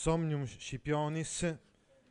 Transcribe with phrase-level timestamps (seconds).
[0.00, 1.58] Somnium Scipionis,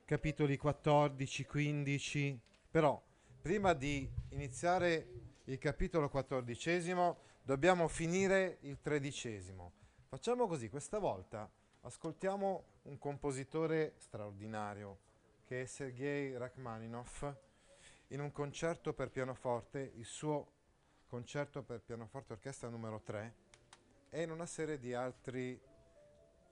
[0.05, 2.39] capitoli 14, 15.
[2.69, 3.01] Però,
[3.41, 5.07] prima di iniziare
[5.45, 9.71] il capitolo quattordicesimo, dobbiamo finire il tredicesimo.
[10.07, 14.99] Facciamo così, questa volta ascoltiamo un compositore straordinario
[15.43, 17.25] che è Sergei Rachmaninoff
[18.09, 20.51] in un concerto per pianoforte, il suo
[21.07, 23.33] concerto per pianoforte orchestra numero 3
[24.11, 25.59] e in una serie di, altri,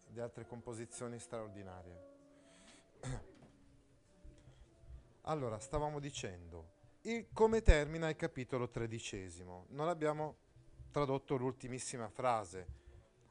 [0.08, 2.06] di altre composizioni straordinarie.
[5.28, 9.66] Allora, stavamo dicendo, il, come termina il capitolo tredicesimo?
[9.70, 10.38] Non abbiamo
[10.90, 12.66] tradotto l'ultimissima frase.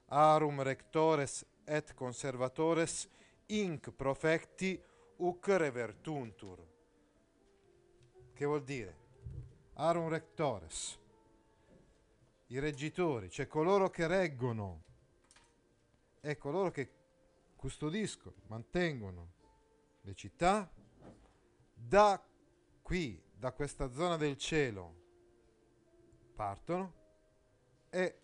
[0.09, 3.09] Arum rectores et conservatores
[3.47, 4.81] inc profecti
[5.17, 6.67] uc revertuntur.
[8.33, 9.05] Che vuol dire?
[9.75, 10.99] Arum rectores,
[12.49, 14.83] i reggitori, cioè coloro che reggono
[16.27, 16.91] e coloro che
[17.55, 19.35] custodiscono, mantengono
[20.01, 20.69] le città,
[21.73, 22.21] da
[22.83, 24.95] qui, da questa zona del cielo,
[26.35, 26.95] partono
[27.91, 28.19] e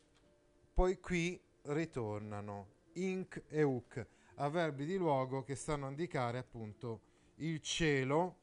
[0.75, 4.05] poi qui ritornano, inc e uc,
[4.37, 7.03] avverbi di luogo che stanno a indicare appunto
[7.37, 8.39] il cielo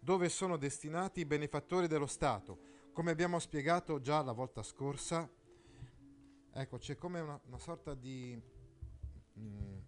[0.00, 2.66] dove sono destinati i benefattori dello Stato.
[2.92, 5.30] Come abbiamo spiegato già la volta scorsa,
[6.52, 8.56] ecco, c'è come una, una sorta di,
[9.38, 9.78] mm,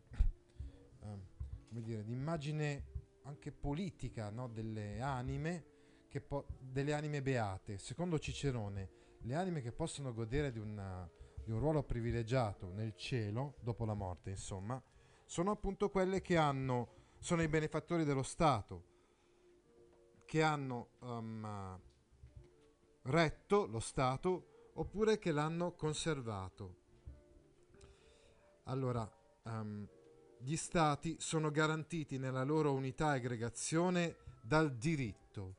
[1.00, 1.20] um,
[1.68, 2.84] come dire, di immagine
[3.24, 4.48] anche politica no?
[4.48, 5.64] delle anime,
[6.08, 7.78] che po- delle anime beate.
[7.78, 8.90] Secondo Cicerone,
[9.22, 11.08] le anime che possono godere di, una,
[11.44, 14.82] di un ruolo privilegiato nel cielo, dopo la morte, insomma,
[15.24, 18.88] sono appunto quelle che hanno, sono i benefattori dello Stato,
[20.24, 21.80] che hanno um,
[23.02, 26.76] retto lo Stato oppure che l'hanno conservato.
[28.64, 29.10] Allora,
[29.42, 29.86] um,
[30.38, 35.56] gli Stati sono garantiti nella loro unità e aggregazione dal diritto,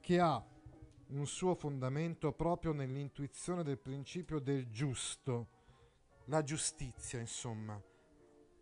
[0.00, 0.44] che ha
[1.08, 5.48] un suo fondamento proprio nell'intuizione del principio del giusto,
[6.26, 7.80] la giustizia, insomma,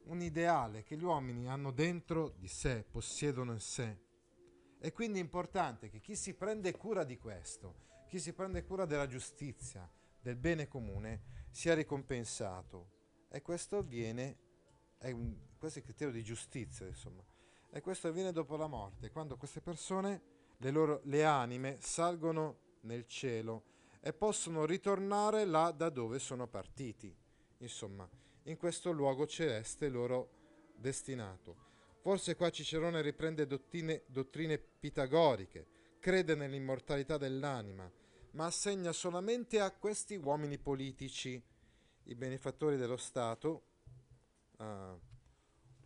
[0.06, 4.04] un ideale che gli uomini hanno dentro di sé, possiedono in sé
[4.84, 9.06] è quindi importante che chi si prende cura di questo, chi si prende cura della
[9.06, 9.90] giustizia,
[10.20, 12.93] del bene comune, sia ricompensato.
[13.34, 14.38] E questo avviene,
[14.96, 17.20] è un, questo è il criterio di giustizia, insomma.
[17.68, 20.22] E questo avviene dopo la morte, quando queste persone,
[20.58, 23.64] le loro le anime, salgono nel cielo
[24.00, 27.12] e possono ritornare là da dove sono partiti.
[27.58, 28.08] Insomma,
[28.44, 30.30] in questo luogo celeste loro
[30.76, 31.56] destinato.
[32.02, 35.66] Forse qua Cicerone riprende dottrine, dottrine pitagoriche,
[35.98, 37.90] crede nell'immortalità dell'anima,
[38.30, 41.42] ma assegna solamente a questi uomini politici,
[42.04, 43.62] i benefattori dello Stato,
[44.58, 44.64] uh,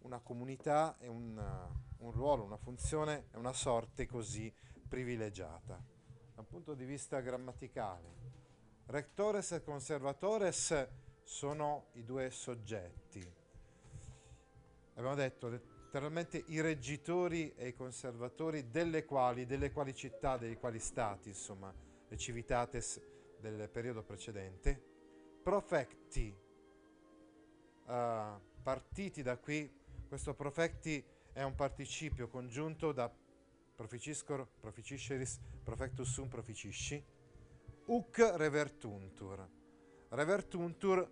[0.00, 4.52] una comunità e un, uh, un ruolo, una funzione e una sorte così
[4.88, 5.80] privilegiata.
[6.34, 8.16] Dal punto di vista grammaticale,
[8.86, 10.88] rectores e conservatores
[11.22, 13.36] sono i due soggetti.
[14.94, 20.80] Abbiamo detto letteralmente i reggitori e i conservatori delle quali, delle quali città, dei quali
[20.80, 21.72] stati, insomma,
[22.08, 23.00] le civitates
[23.38, 24.87] del periodo precedente,
[25.48, 26.36] profecti,
[27.86, 29.66] uh, partiti da qui,
[30.06, 33.10] questo profecti è un participio congiunto da
[33.74, 37.02] proficiscor, proficisceris, profectus sum proficisci,
[37.86, 39.48] uc revertuntur.
[40.10, 41.10] Revertuntur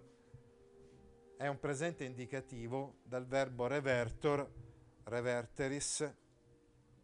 [1.38, 4.46] è un presente indicativo dal verbo revertor,
[5.04, 6.14] reverteris,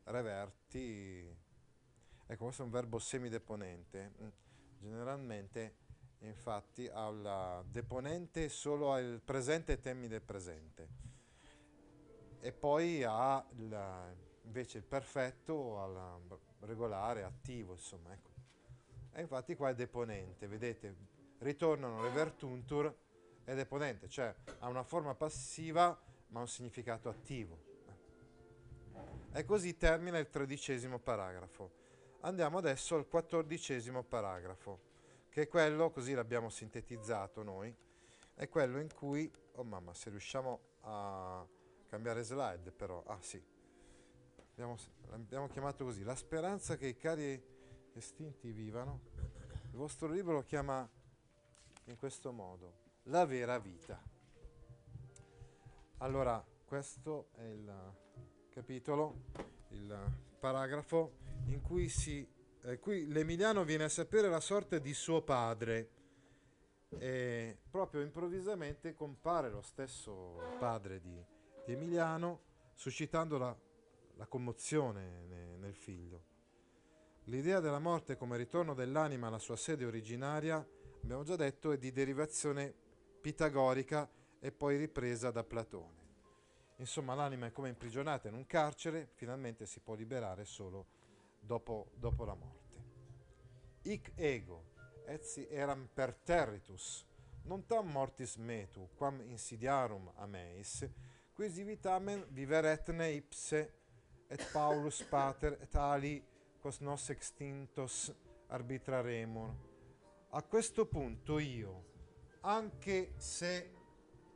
[0.05, 1.35] reverti,
[2.27, 4.29] ecco questo è un verbo semideponente, mm.
[4.81, 5.81] generalmente
[6.29, 10.89] infatti ha il deponente solo al presente temi del presente
[12.41, 18.31] e poi ha il, invece il perfetto al regolare, attivo, insomma, ecco.
[19.13, 20.97] E infatti qua è deponente, vedete,
[21.39, 22.93] ritornano revertuntur
[23.45, 25.97] è deponente, cioè ha una forma passiva
[26.29, 27.71] ma un significato attivo.
[29.33, 31.81] E così termina il tredicesimo paragrafo.
[32.21, 34.81] Andiamo adesso al quattordicesimo paragrafo,
[35.33, 37.75] che è quello, così l'abbiamo sintetizzato noi,
[38.35, 41.47] è quello in cui, oh mamma, se riusciamo a
[41.87, 43.03] cambiare slide però.
[43.07, 43.43] Ah sì,
[44.51, 44.77] abbiamo,
[45.09, 47.43] abbiamo chiamato così, la speranza che i cari
[47.95, 49.01] estinti vivano.
[49.71, 50.87] Il vostro libro lo chiama
[51.85, 52.75] in questo modo,
[53.05, 53.99] la vera vita.
[55.99, 57.95] Allora, questo è il
[58.51, 59.23] capitolo,
[59.69, 62.29] il paragrafo in cui, si,
[62.65, 65.91] eh, qui l'Emiliano viene a sapere la sorte di suo padre
[66.99, 71.25] e proprio improvvisamente compare lo stesso padre di,
[71.65, 72.41] di Emiliano
[72.75, 73.57] suscitando la,
[74.17, 76.31] la commozione ne, nel figlio.
[77.25, 80.65] L'idea della morte come ritorno dell'anima alla sua sede originaria,
[81.03, 82.75] abbiamo già detto, è di derivazione
[83.21, 84.09] pitagorica
[84.41, 86.01] e poi ripresa da Platone.
[86.77, 90.87] Insomma, l'anima è come imprigionata in un carcere, finalmente si può liberare solo
[91.43, 92.61] dopo, dopo la morte.
[93.83, 94.63] Ic ego,
[95.07, 97.05] etsi eram perterritus,
[97.45, 100.87] non tam mortis metu, quam insidiarum ameis,
[101.35, 103.63] quisi vitamen viveretne ipse,
[104.31, 106.23] et Paulus pater, et ali
[106.63, 108.13] quos nos extintos
[108.49, 109.51] arbitraremur.
[110.31, 111.85] A questo punto io,
[112.41, 113.75] anche se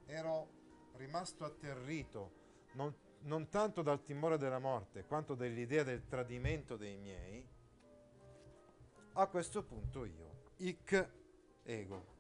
[0.07, 0.49] ero
[0.97, 2.33] rimasto atterrito,
[2.75, 7.47] non, non tanto dal timore della morte, quanto dall'idea del tradimento dei miei,
[9.15, 11.11] a questo punto io, ic
[11.63, 12.15] ego.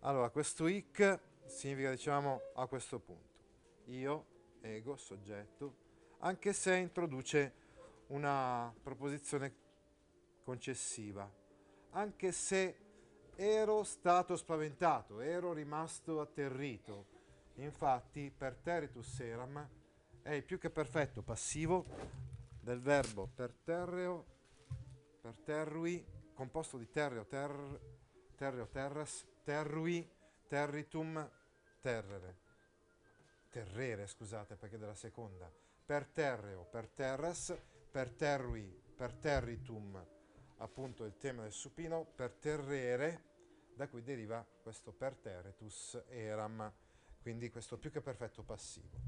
[0.00, 3.32] Allora, questo ic significa, diciamo, a questo punto.
[3.86, 4.26] Io,
[4.60, 5.76] ego, soggetto,
[6.18, 7.52] anche se introduce
[8.08, 9.54] una proposizione
[10.42, 11.30] concessiva,
[11.90, 12.76] anche se
[13.36, 17.13] ero stato spaventato, ero rimasto atterrito.
[17.56, 19.68] Infatti, per teritus eram
[20.22, 21.84] è il più che perfetto passivo
[22.60, 24.24] del verbo perterreo,
[25.20, 26.04] perterrui,
[26.34, 27.80] composto di terreo, ter,
[28.34, 30.10] terreo, terras, terrui,
[30.48, 31.30] territum,
[31.80, 32.42] terrere.
[33.50, 35.50] Terrere, scusate, perché della seconda.
[35.86, 37.56] Per terreo, per terras,
[37.90, 40.04] per terrui, per territum,
[40.58, 43.32] appunto il tema del supino, per terrere,
[43.74, 46.72] da cui deriva questo per terretus eram,
[47.24, 49.00] quindi questo più che perfetto passivo.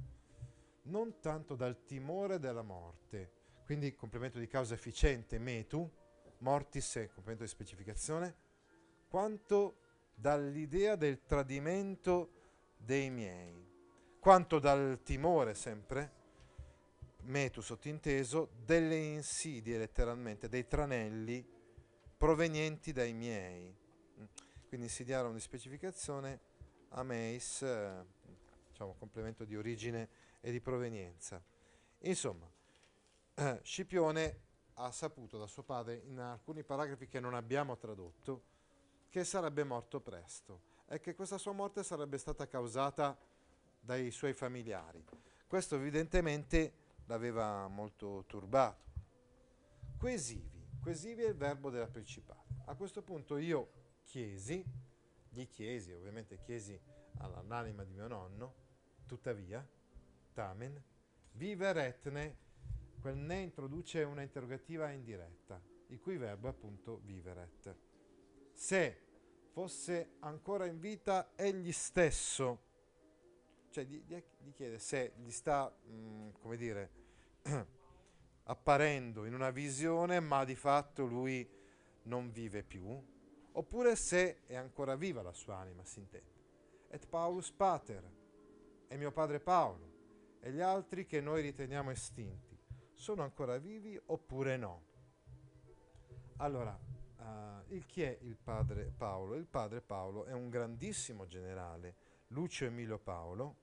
[0.84, 3.30] Non tanto dal timore della morte,
[3.66, 5.86] quindi complemento di causa efficiente metu,
[6.38, 8.34] mortis è complemento di specificazione,
[9.06, 9.80] quanto
[10.14, 12.30] dall'idea del tradimento
[12.78, 13.62] dei miei,
[14.18, 16.12] quanto dal timore sempre
[17.24, 21.46] metu sottinteso, delle insidie letteralmente, dei tranelli
[22.16, 23.76] provenienti dai miei.
[24.68, 26.54] Quindi insidiare di specificazione,
[26.96, 28.04] ameis, eh,
[28.68, 30.08] diciamo complemento di origine
[30.40, 31.42] e di provenienza.
[32.00, 32.48] Insomma,
[33.34, 34.40] eh, Scipione
[34.74, 38.54] ha saputo da suo padre in alcuni paragrafi che non abbiamo tradotto
[39.08, 43.16] che sarebbe morto presto e che questa sua morte sarebbe stata causata
[43.80, 45.04] dai suoi familiari.
[45.46, 46.72] Questo evidentemente
[47.06, 48.84] l'aveva molto turbato.
[49.98, 52.44] Quesivi, quesivi è il verbo della principale.
[52.66, 53.70] A questo punto io
[54.04, 54.64] chiesi,
[55.36, 56.80] gli chiesi, ovviamente chiesi
[57.18, 58.54] all'anima di mio nonno,
[59.06, 59.66] tuttavia,
[60.32, 60.82] tamen,
[61.32, 62.00] vivere
[63.00, 67.76] quel ne introduce una interrogativa indiretta, il cui verbo è appunto viveret.
[68.54, 69.02] Se
[69.50, 72.62] fosse ancora in vita egli stesso,
[73.68, 76.90] cioè gli, gli chiede se gli sta, mh, mm, come dire,
[78.44, 81.46] apparendo in una visione, ma di fatto lui
[82.04, 83.14] non vive più,
[83.56, 86.34] oppure se è ancora viva la sua anima, si intende.
[86.88, 88.02] Et Paulus Pater,
[88.86, 89.94] è mio padre Paolo,
[90.40, 92.56] e gli altri che noi riteniamo estinti,
[92.92, 94.84] sono ancora vivi oppure no?
[96.36, 96.78] Allora,
[97.18, 99.34] uh, il chi è il padre Paolo?
[99.34, 101.96] Il padre Paolo è un grandissimo generale,
[102.28, 103.56] Lucio Emilio Paolo,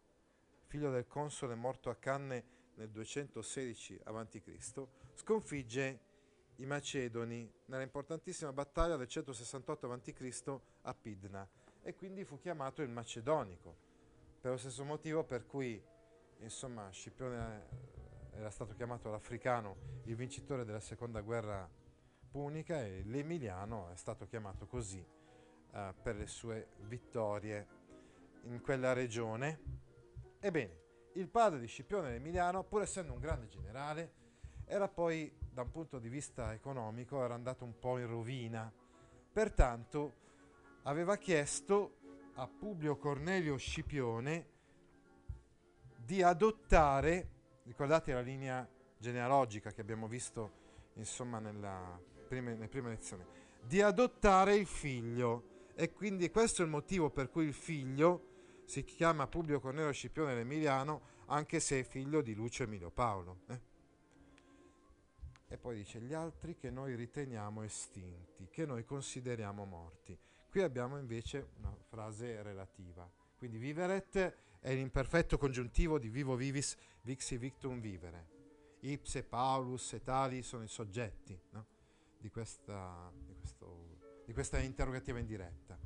[0.65, 5.99] figlio del console morto a Canne nel 216 a.C., sconfigge
[6.57, 10.59] i Macedoni nella importantissima battaglia del 168 a.C.
[10.81, 11.47] a Pidna
[11.81, 13.75] e quindi fu chiamato il Macedonico,
[14.39, 15.81] per lo stesso motivo per cui
[16.39, 17.91] insomma, Scipione
[18.35, 21.69] era stato chiamato l'Africano il vincitore della seconda guerra
[22.29, 25.05] punica e l'Emiliano è stato chiamato così
[25.71, 27.67] uh, per le sue vittorie
[28.43, 29.81] in quella regione.
[30.39, 30.81] Ebbene,
[31.13, 34.13] il padre di Scipione Emiliano, pur essendo un grande generale,
[34.65, 38.71] era poi, da un punto di vista economico, era andato un po' in rovina.
[39.31, 40.21] Pertanto
[40.83, 41.97] aveva chiesto
[42.35, 44.47] a Publio Cornelio Scipione
[45.95, 47.29] di adottare,
[47.63, 48.67] ricordate la linea
[48.97, 50.61] genealogica che abbiamo visto
[50.95, 53.23] insomma nella prima, nelle prime lezioni,
[53.61, 55.51] di adottare il figlio.
[55.75, 58.31] E quindi questo è il motivo per cui il figlio
[58.65, 63.41] si chiama Publio Cornelio Scipione l'Emiliano anche se è figlio di Lucio Emilio Paolo.
[63.47, 63.71] Eh?
[65.53, 70.17] E poi dice gli altri che noi riteniamo estinti, che noi consideriamo morti.
[70.49, 73.07] Qui abbiamo invece una frase relativa.
[73.37, 78.29] Quindi viveret è l'imperfetto congiuntivo di vivo vivis, vixi victum vivere.
[78.79, 81.67] Ipse, Paulus e tali sono i soggetti no?
[82.17, 85.77] di, questa, di, questo, di questa interrogativa indiretta.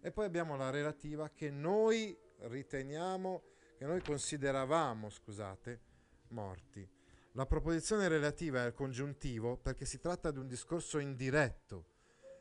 [0.00, 3.42] E poi abbiamo la relativa che noi riteniamo,
[3.78, 5.80] che noi consideravamo, scusate,
[6.28, 6.88] morti.
[7.38, 11.84] La proposizione relativa è al congiuntivo perché si tratta di un discorso indiretto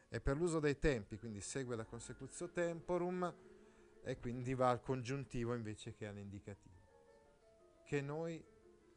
[0.10, 3.32] e per l'uso dei tempi, quindi segue la consecutio temporum
[4.02, 6.74] e quindi va al congiuntivo invece che all'indicativo.
[7.86, 8.44] Che noi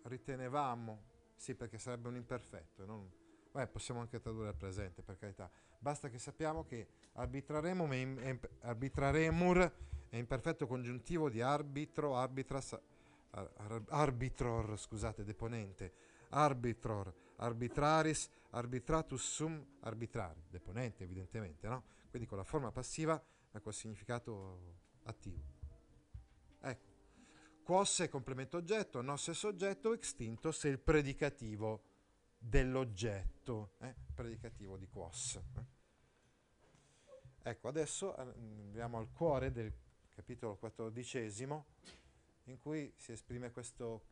[0.04, 1.02] ritenevamo,
[1.36, 3.06] sì perché sarebbe un imperfetto, non,
[3.52, 9.72] beh, possiamo anche tradurre al presente per carità, basta che sappiamo che arbitraremur
[10.08, 12.74] è, imperfetto congiuntivo di arbitro, arbitras,
[13.30, 15.92] ar, arbitror, scusate, deponente,
[16.30, 21.84] arbitror, arbitraris, arbitratus sum arbitrari, deponente evidentemente, no?
[22.08, 23.22] Quindi con la forma passiva
[23.52, 25.58] ma col significato attivo.
[26.60, 26.88] Ecco,
[27.62, 31.84] quos è complemento oggetto, nos è soggetto, extinto se il predicativo
[32.38, 33.94] dell'oggetto, eh?
[34.14, 35.40] predicativo di quos.
[35.56, 35.78] Eh?
[37.42, 39.72] Ecco, adesso andiamo al cuore del
[40.14, 41.66] capitolo quattordicesimo,
[42.50, 44.02] in cui si esprime questo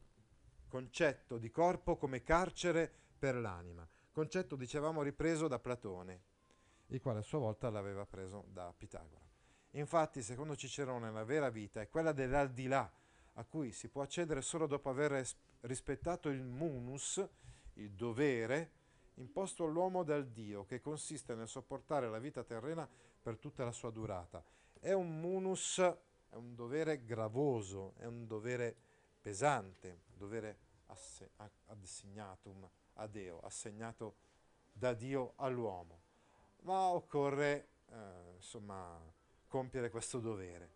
[0.68, 3.87] concetto di corpo come carcere per l'anima.
[4.12, 6.23] Concetto, dicevamo, ripreso da Platone,
[6.87, 9.26] il quale a sua volta l'aveva preso da Pitagora.
[9.73, 12.90] Infatti, secondo Cicerone, la vera vita è quella dell'aldilà,
[13.35, 15.25] a cui si può accedere solo dopo aver
[15.61, 17.25] rispettato il munus,
[17.75, 18.73] il dovere,
[19.14, 22.88] imposto all'uomo dal Dio, che consiste nel sopportare la vita terrena
[23.21, 24.42] per tutta la sua durata.
[24.80, 25.80] È un munus,
[26.28, 28.75] è un dovere gravoso, è un dovere
[29.20, 31.30] pesante, un dovere asse,
[31.66, 34.14] assignatum a Deo, assegnato
[34.73, 36.00] da Dio all'uomo.
[36.62, 39.00] Ma occorre, eh, insomma,
[39.47, 40.68] compiere questo dovere.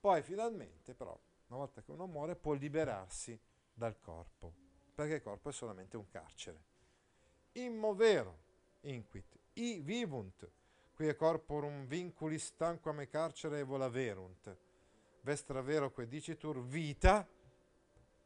[0.00, 1.18] Poi finalmente, però,
[1.48, 3.38] una volta che uno muore, può liberarsi
[3.72, 4.52] dal corpo,
[4.94, 6.68] perché il corpo è solamente un carcere.
[7.52, 8.38] Immovero,
[8.82, 10.48] inquit, i vivunt,
[10.94, 14.56] qui corporum vinculis tanquam e carcere volaverunt,
[15.22, 17.28] vestra vero que dicitur vita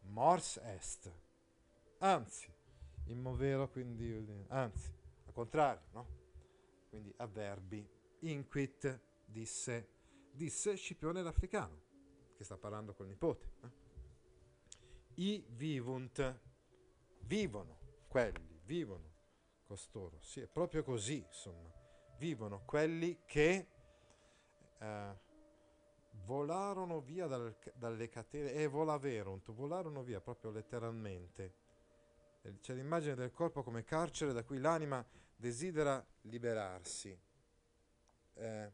[0.03, 1.13] mors est.
[1.99, 2.53] Anzi,
[3.07, 4.93] immovero quindi, anzi,
[5.27, 6.07] al contrario, no?
[6.89, 7.89] Quindi avverbi,
[8.21, 9.89] inquit, disse,
[10.31, 11.83] disse Scipione l'Africano,
[12.37, 13.51] che sta parlando col nipote.
[13.63, 13.83] Eh?
[15.15, 16.41] I vivunt,
[17.21, 19.13] vivono quelli, vivono
[19.65, 21.73] costoro, sì, è proprio così, insomma
[22.19, 23.69] vivono quelli che
[24.79, 25.19] eh,
[26.25, 31.63] volarono via dal, dalle catene e volaverunt, volarono via proprio letteralmente.
[32.61, 35.05] C'è l'immagine del corpo come carcere da cui l'anima
[35.35, 37.19] desidera liberarsi.
[38.35, 38.73] Eh,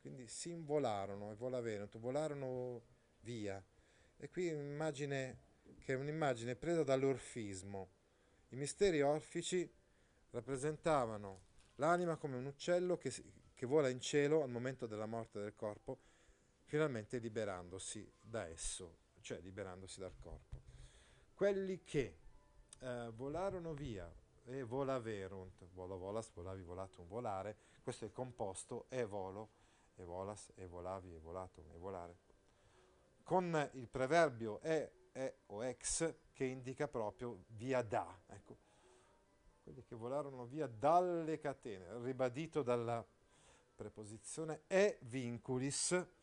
[0.00, 2.82] quindi si involarono e volaverunt, volarono
[3.20, 3.62] via.
[4.16, 5.38] E qui un'immagine
[5.84, 7.88] che è un'immagine presa dall'orfismo.
[8.48, 9.70] I misteri orfici
[10.30, 11.42] rappresentavano
[11.76, 13.12] l'anima come un uccello che,
[13.54, 15.98] che vola in cielo al momento della morte del corpo,
[16.74, 20.60] finalmente liberandosi da esso, cioè liberandosi dal corpo.
[21.32, 22.18] Quelli che
[22.80, 24.12] eh, volarono via
[24.44, 29.50] e volaverunt, volo volas, volavi, volatum, volare, questo è il composto e volo,
[29.94, 32.16] e volas, e volavi, e volatum, e volare,
[33.22, 38.58] con il preverbio e, e o ex che indica proprio via da, ecco,
[39.62, 43.06] quelli che volarono via dalle catene, ribadito dalla
[43.76, 46.22] preposizione e vinculis,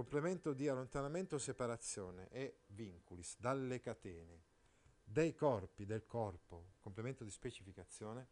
[0.00, 4.44] complemento di allontanamento separazione, e vinculis, dalle catene,
[5.04, 8.26] dei corpi, del corpo, complemento di specificazione,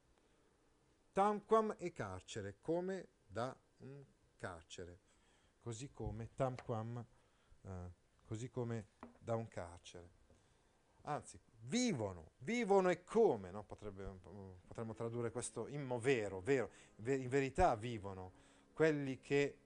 [1.13, 4.03] tamquam e carcere, come da un
[4.39, 4.99] carcere,
[5.61, 7.05] così come tamquam,
[7.61, 7.91] eh,
[8.25, 8.87] così come
[9.19, 10.09] da un carcere.
[11.03, 13.63] Anzi, vivono, vivono e come, no?
[13.65, 14.05] Potrebbe,
[14.67, 16.71] potremmo tradurre questo immovero, vero,
[17.05, 18.33] in verità vivono,
[18.73, 19.59] quelli che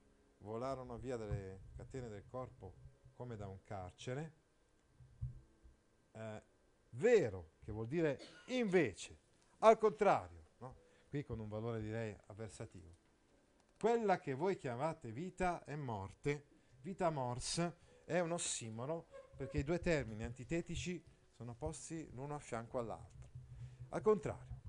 [0.42, 2.74] volarono via dalle catene del corpo
[3.14, 4.32] come da un carcere,
[6.12, 6.42] eh,
[6.90, 8.18] vero, che vuol dire
[8.48, 9.18] invece,
[9.58, 10.76] al contrario, no?
[11.08, 12.98] qui con un valore direi avversativo.
[13.78, 16.46] Quella che voi chiamate vita e morte,
[16.80, 17.72] vita mors,
[18.04, 19.06] è un ossimoro
[19.36, 23.30] perché i due termini antitetici sono posti l'uno a fianco all'altro.
[23.90, 24.60] Al contrario,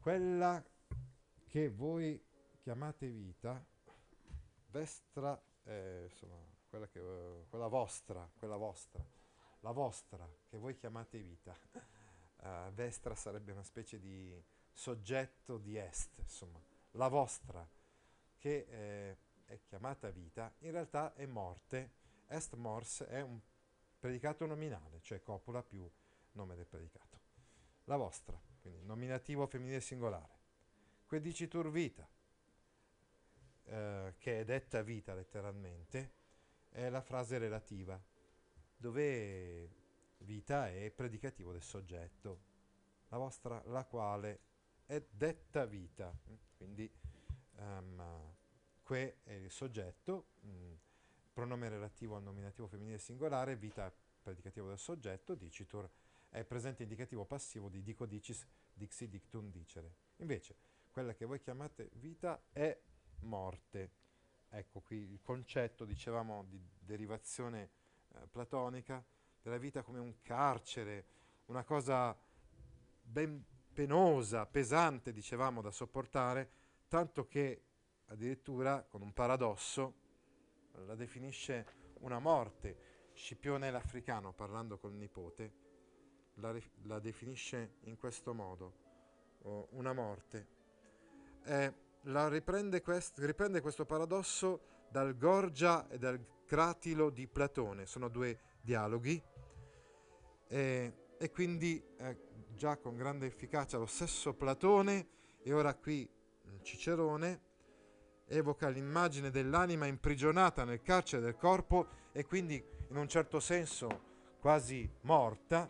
[0.00, 0.64] quella
[1.46, 2.22] che voi
[2.60, 3.64] chiamate vita,
[4.70, 6.36] vestra, eh, insomma,
[6.68, 9.04] quella, che, uh, quella vostra, quella vostra,
[9.60, 11.56] la vostra, che voi chiamate vita.
[12.40, 14.34] Uh, vestra sarebbe una specie di
[14.72, 16.58] soggetto di est, insomma,
[16.92, 17.68] la vostra,
[18.38, 21.98] che eh, è chiamata vita, in realtà è morte.
[22.28, 23.38] Est mors è un
[23.98, 25.88] predicato nominale, cioè copula più
[26.32, 27.20] nome del predicato.
[27.84, 30.38] La vostra, quindi nominativo femminile singolare.
[31.06, 32.08] Quedicitur vita,
[33.70, 36.12] eh, che è detta vita letteralmente,
[36.70, 38.00] è la frase relativa,
[38.76, 39.70] dove
[40.18, 42.40] vita è predicativo del soggetto,
[43.08, 44.40] la vostra, la quale
[44.86, 46.12] è detta vita.
[46.56, 46.90] Quindi
[47.58, 48.34] um,
[48.82, 50.72] que è il soggetto, mh, mm,
[51.32, 55.88] pronome relativo al nominativo femminile singolare, vita predicativo del soggetto, dicitur
[56.28, 59.94] è presente indicativo passivo di dico dicis, dixi dictum dicere.
[60.16, 60.56] Invece,
[60.90, 62.76] quella che voi chiamate vita è
[63.22, 63.90] morte.
[64.48, 67.70] Ecco qui il concetto, dicevamo, di derivazione
[68.08, 69.04] eh, platonica
[69.42, 71.06] della vita come un carcere,
[71.46, 72.16] una cosa
[73.02, 76.50] ben penosa, pesante, dicevamo, da sopportare,
[76.88, 77.62] tanto che
[78.06, 79.94] addirittura con un paradosso
[80.86, 81.66] la definisce
[82.00, 82.88] una morte.
[83.12, 85.52] Scipione l'africano, parlando col nipote,
[86.34, 88.74] la, la definisce in questo modo,
[89.42, 90.46] oh, una morte.
[91.44, 98.38] Eh, riprende, quest, riprende questo paradosso dal Gorgia e dal Cratilo di Platone, sono due
[98.60, 99.22] dialoghi,
[100.48, 105.08] eh, e quindi eh, già con grande efficacia lo stesso Platone
[105.42, 106.08] e ora qui
[106.62, 107.48] Cicerone
[108.26, 114.08] evoca l'immagine dell'anima imprigionata nel carcere del corpo e quindi in un certo senso
[114.40, 115.68] quasi morta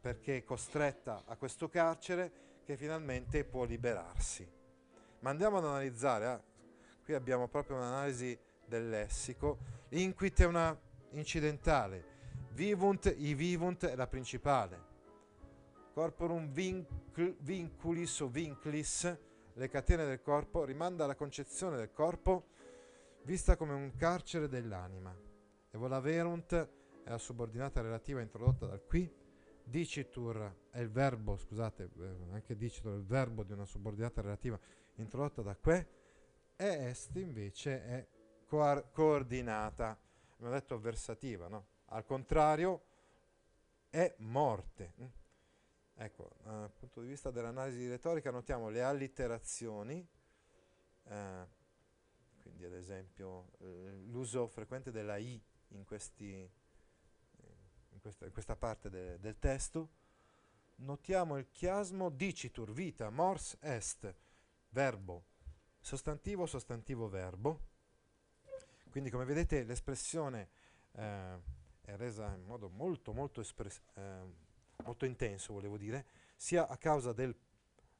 [0.00, 4.48] perché è costretta a questo carcere che finalmente può liberarsi.
[5.20, 7.02] Ma andiamo ad analizzare, eh?
[7.04, 9.58] qui abbiamo proprio un'analisi del lessico,
[9.90, 10.78] inquit è una
[11.10, 12.04] incidentale,
[12.52, 14.94] vivunt, i vivunt è la principale,
[15.92, 19.18] corporum vincul, vinculis o vinclis,
[19.54, 22.48] le catene del corpo, rimanda alla concezione del corpo
[23.22, 25.14] vista come un carcere dell'anima.
[25.70, 26.54] E volaverunt
[27.02, 29.12] è la subordinata relativa introdotta dal qui,
[29.62, 34.58] dicitur è il verbo, scusate, eh, anche dicitur è il verbo di una subordinata relativa
[34.96, 35.88] introdotta da que,
[36.56, 38.06] e est invece è
[38.46, 39.98] coar- coordinata,
[40.34, 41.66] abbiamo detto avversativa, no?
[41.86, 42.82] Al contrario
[43.90, 44.92] è morte.
[45.00, 45.06] Mm?
[45.98, 50.06] Ecco, dal punto di vista dell'analisi di retorica notiamo le allitterazioni,
[51.04, 51.46] eh,
[52.42, 59.18] quindi ad esempio l'uso frequente della i in, questi, in, questa, in questa, parte de,
[59.18, 59.88] del testo,
[60.76, 64.14] notiamo il chiasmo dicitur, vita, mors est,
[64.76, 65.24] verbo,
[65.80, 67.60] sostantivo, sostantivo, verbo.
[68.90, 70.50] Quindi come vedete l'espressione
[70.92, 71.40] eh,
[71.80, 73.40] è resa in modo molto, molto,
[73.94, 74.20] eh,
[74.84, 76.04] molto intenso, volevo dire,
[76.36, 77.34] sia a causa del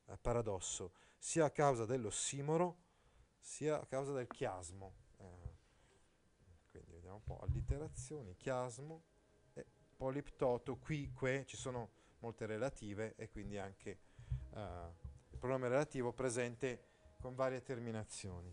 [0.04, 2.76] eh, paradosso, sia a causa dell'ossimoro,
[3.40, 4.92] sia a causa del chiasmo.
[5.16, 5.56] Eh,
[6.72, 9.02] quindi vediamo un po', allitterazioni, chiasmo
[9.54, 9.64] e
[9.96, 13.98] poliptoto, qui, que, ci sono molte relative e quindi anche
[14.50, 15.05] eh,
[15.46, 16.80] pronome relativo presente
[17.20, 18.52] con varie terminazioni.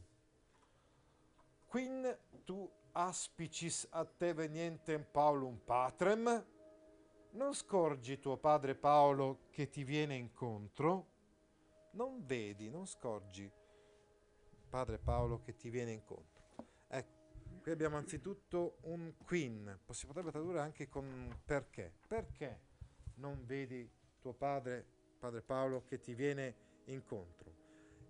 [1.65, 6.45] Quin tu aspicis a te venientem Paulum patrem,
[7.31, 11.07] non scorgi tuo padre Paolo che ti viene incontro,
[11.93, 13.51] non vedi, non scorgi
[14.69, 16.43] padre Paolo che ti viene incontro.
[16.89, 21.91] Ecco, qui abbiamo anzitutto un quin, si potrebbe tradurre anche con perché.
[22.07, 22.59] Perché
[23.15, 24.85] non vedi tuo padre,
[25.17, 27.51] padre Paolo, che ti viene incontro?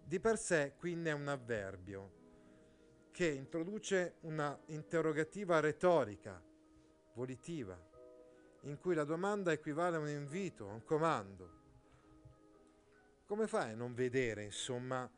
[0.03, 2.21] Di per sé quindi è un avverbio
[3.11, 6.43] che introduce una interrogativa retorica,
[7.13, 7.79] volitiva,
[8.61, 11.61] in cui la domanda equivale a un invito, a un comando.
[13.25, 15.09] Come fai a non vedere, insomma,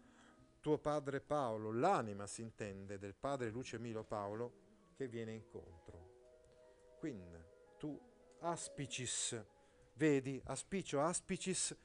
[0.59, 6.95] tuo padre Paolo, l'anima si intende del padre Luce Milo Paolo che viene incontro?
[6.99, 7.37] Quindi
[7.77, 7.99] tu
[8.39, 9.41] aspicis,
[9.93, 11.75] vedi, aspicio, aspicis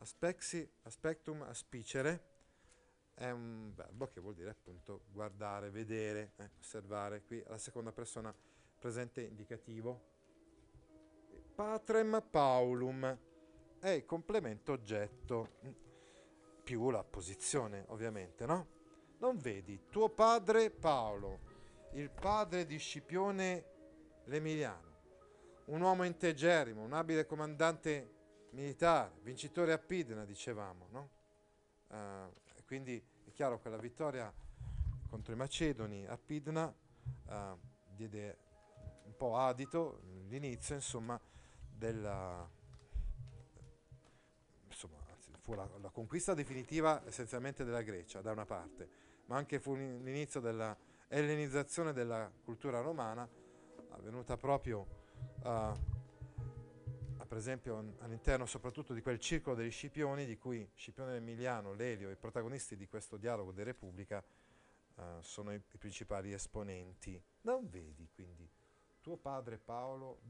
[0.00, 2.36] Aspexi, aspectum, aspicere
[3.14, 7.22] è un verbo che vuol dire appunto guardare, vedere, eh, osservare.
[7.22, 8.32] Qui alla seconda persona
[8.78, 10.16] presente indicativo.
[11.52, 13.18] Patrem Paulum
[13.80, 15.56] è il complemento oggetto
[16.62, 18.76] più la posizione, ovviamente, no?
[19.18, 21.40] Non vedi tuo padre Paolo,
[21.94, 23.64] il padre di Scipione
[24.26, 24.96] l'Emiliano,
[25.66, 28.17] un uomo integerrimo, un abile comandante
[28.50, 31.10] militare, vincitore a Pidna, dicevamo, no?
[31.88, 32.32] Uh,
[32.66, 34.32] quindi è chiaro che la vittoria
[35.08, 37.58] contro i Macedoni a Pidna uh,
[37.96, 38.38] diede
[39.04, 41.18] un po' adito l'inizio, insomma,
[41.68, 42.46] della
[44.66, 44.98] insomma,
[45.40, 48.88] fu la, la, conquista definitiva essenzialmente della Grecia da una parte,
[49.26, 50.76] ma anche fu l'inizio della
[51.08, 53.26] ellenizzazione della cultura romana
[53.90, 54.86] avvenuta proprio
[55.42, 55.97] uh,
[57.28, 62.16] per esempio all'interno soprattutto di quel circolo degli Scipioni di cui Scipione Emiliano, Lelio, i
[62.16, 64.24] protagonisti di questo dialogo di Repubblica
[64.94, 67.22] uh, sono i, i, principali esponenti.
[67.42, 68.48] Non vedi quindi
[69.02, 70.20] tuo padre Paolo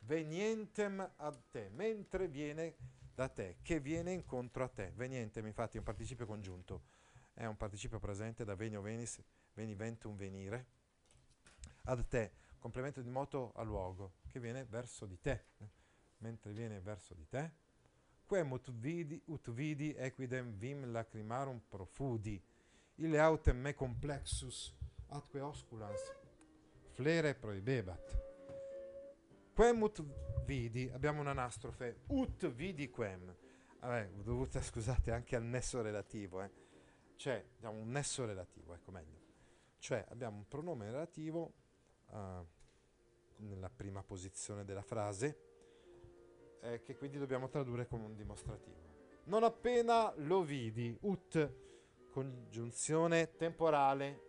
[0.00, 2.74] venientem ad te, mentre viene
[3.14, 4.92] da te, che viene incontro a te.
[4.96, 6.82] Venientem infatti è un participio congiunto,
[7.34, 9.22] è un participio presente da venio venis,
[9.54, 10.66] veni ventum venire,
[11.84, 15.44] ad te, complemento di moto a luogo, che viene verso di te
[16.18, 17.50] mentre viene verso di te?
[18.26, 22.42] Quem ut vidi, ut vidi equidem vim lacrimarum profudi,
[22.96, 24.74] ille autem me complexus
[25.08, 26.10] atque osculans
[26.96, 28.16] flere proibebat.
[29.54, 30.02] Quem ut
[30.44, 33.34] vidi, abbiamo un'anastrofe, ut vidi quem.
[33.80, 36.50] Vabbè, dovuta, scusate, anche al nesso relativo, eh.
[37.16, 39.20] Cioè, abbiamo un nesso relativo, ecco meglio.
[39.78, 41.52] Cioè, abbiamo un pronome relativo
[42.06, 42.46] uh,
[43.36, 45.45] nella prima posizione della frase,
[46.60, 48.94] eh, che quindi dobbiamo tradurre come un dimostrativo.
[49.24, 51.52] Non appena lo vidi, ut,
[52.10, 54.22] congiunzione temporale,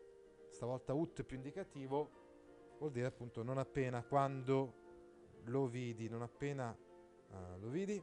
[0.49, 4.85] stavolta ut più indicativo, vuol dire appunto non appena, quando
[5.45, 6.75] lo vidi, non appena
[7.29, 8.01] uh, lo vidi,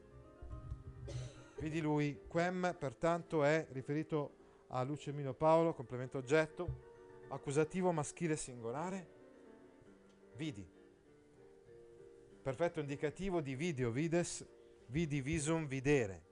[1.59, 9.09] vidi lui, quem pertanto è riferito a Luce Emilio Paolo, complemento oggetto, accusativo maschile singolare,
[10.37, 10.67] vidi,
[12.45, 14.47] perfetto indicativo di video, vides,
[14.89, 16.25] vidi, visum, videre.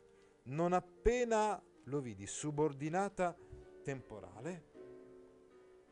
[0.45, 3.35] Non appena lo vidi, subordinata
[3.83, 4.69] temporale,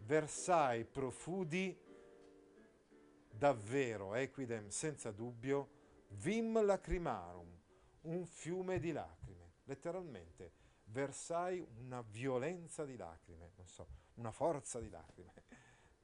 [0.04, 1.74] versai profudi,
[3.30, 5.70] davvero, equidem, senza dubbio,
[6.08, 7.58] vim lacrimarum,
[8.02, 9.52] un fiume di lacrime.
[9.64, 10.52] Letteralmente,
[10.84, 15.32] versai una violenza di lacrime, non so, una forza di lacrime.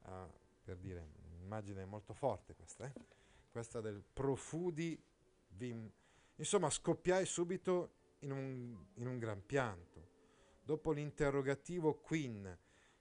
[0.05, 0.09] Uh,
[0.65, 3.16] per dire, un'immagine molto forte questa, eh?
[3.57, 5.01] Questa del profudi
[5.55, 5.91] vim.
[6.35, 10.09] Insomma, scoppiai subito in un, in un gran pianto.
[10.61, 12.55] Dopo l'interrogativo quin,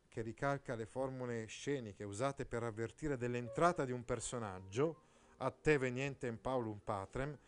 [0.09, 5.03] che ricalca le formule sceniche usate per avvertire dell'entrata di un personaggio,
[5.38, 7.38] a te veniente in Paulum Patrem,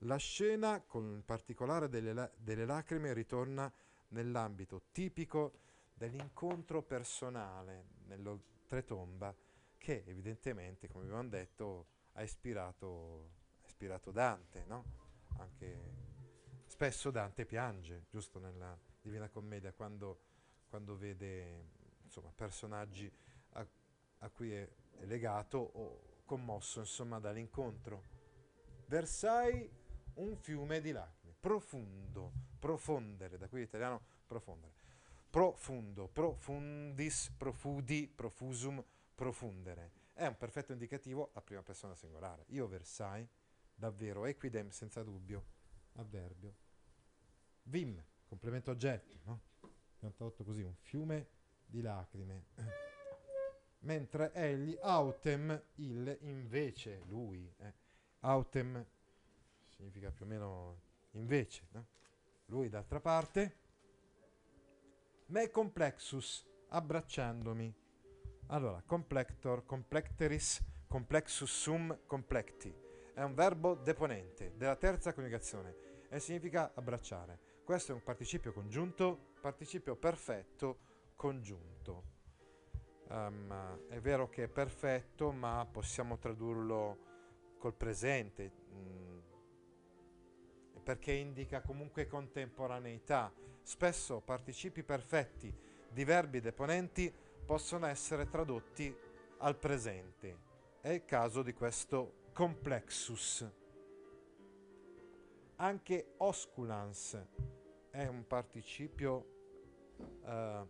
[0.00, 3.70] la scena, con il particolare delle, delle lacrime, ritorna
[4.08, 5.58] nell'ambito tipico
[5.92, 9.34] dell'incontro personale nell'oltretomba,
[9.76, 13.30] che evidentemente, come abbiamo detto, ha ispirato,
[13.62, 14.84] ha ispirato Dante, no?
[15.38, 15.94] Anche
[16.66, 20.20] spesso Dante piange, giusto nella Divina Commedia, quando,
[20.68, 21.68] quando vede
[22.02, 23.10] insomma, personaggi
[23.52, 23.66] a,
[24.18, 24.68] a cui è,
[25.00, 28.14] legato o commosso insomma, dall'incontro.
[28.86, 29.70] Versai
[30.14, 34.72] un fiume di lacrime, profondo, profondere, da qui l'italiano profondere,
[35.28, 38.82] profondo, profundis, profudi, profusum,
[39.14, 42.46] profundere è un perfetto indicativo a prima persona singolare.
[42.48, 43.28] Io versai,
[43.74, 45.44] davvero, equidem senza dubbio,
[45.96, 46.54] avverbio.
[47.64, 49.42] Vim, complemento oggetto, no?
[49.96, 51.28] Abbiamo tradotto così, un fiume
[51.66, 52.46] di lacrime.
[53.80, 57.52] Mentre egli, autem, il, invece, lui.
[57.58, 57.74] Eh.
[58.20, 58.84] Autem
[59.64, 61.86] significa più o meno invece, no?
[62.46, 63.64] Lui d'altra parte.
[65.26, 67.84] Me complexus, abbracciandomi
[68.48, 72.72] allora, complector, complecteris, complexus sum complecti.
[73.12, 75.74] È un verbo deponente della terza coniugazione
[76.08, 77.38] e significa abbracciare.
[77.64, 80.78] Questo è un participio congiunto, participio perfetto
[81.16, 82.14] congiunto.
[83.08, 86.98] Um, è vero che è perfetto, ma possiamo tradurlo
[87.58, 89.18] col presente, mh, mm,
[90.82, 93.32] perché indica comunque contemporaneità.
[93.62, 95.52] Spesso participi perfetti
[95.88, 97.12] di verbi deponenti
[97.46, 98.94] possono essere tradotti
[99.38, 100.36] al presente.
[100.80, 103.48] È il caso di questo complexus.
[105.56, 107.24] Anche osculans
[107.90, 109.26] è un participio
[110.22, 110.68] uh,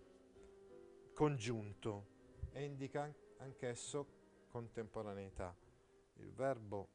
[1.15, 2.07] congiunto
[2.53, 4.07] e indica anch'esso
[4.49, 5.57] contemporaneità.
[6.19, 6.89] Il verbo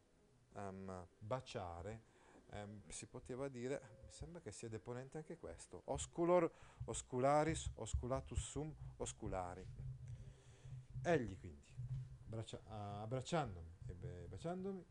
[0.53, 2.03] um, baciare
[2.51, 6.51] um, si poteva dire, mi sembra che sia deponente anche questo, osculor,
[6.85, 9.65] oscularis, osculatus sum, osculari.
[11.03, 11.73] Egli quindi,
[12.25, 12.61] abbraccia,
[13.01, 14.85] abbracciandomi e baciandomi,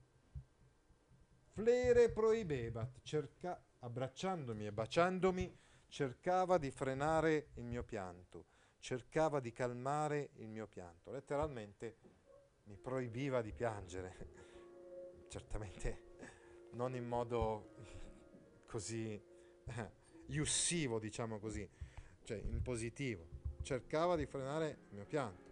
[1.53, 8.47] flere proibebat, cerca, abbracciandomi e baciandomi, cercava di frenare il mio pianto,
[8.79, 11.11] cercava di calmare il mio pianto.
[11.11, 11.99] Letteralmente
[12.65, 14.17] mi proibiva di piangere,
[15.29, 16.10] certamente
[16.73, 17.75] non in modo
[18.67, 19.21] così
[19.65, 19.91] eh,
[20.27, 21.69] iussivo, diciamo così,
[22.23, 23.27] cioè in positivo,
[23.63, 25.49] cercava di frenare il mio pianto.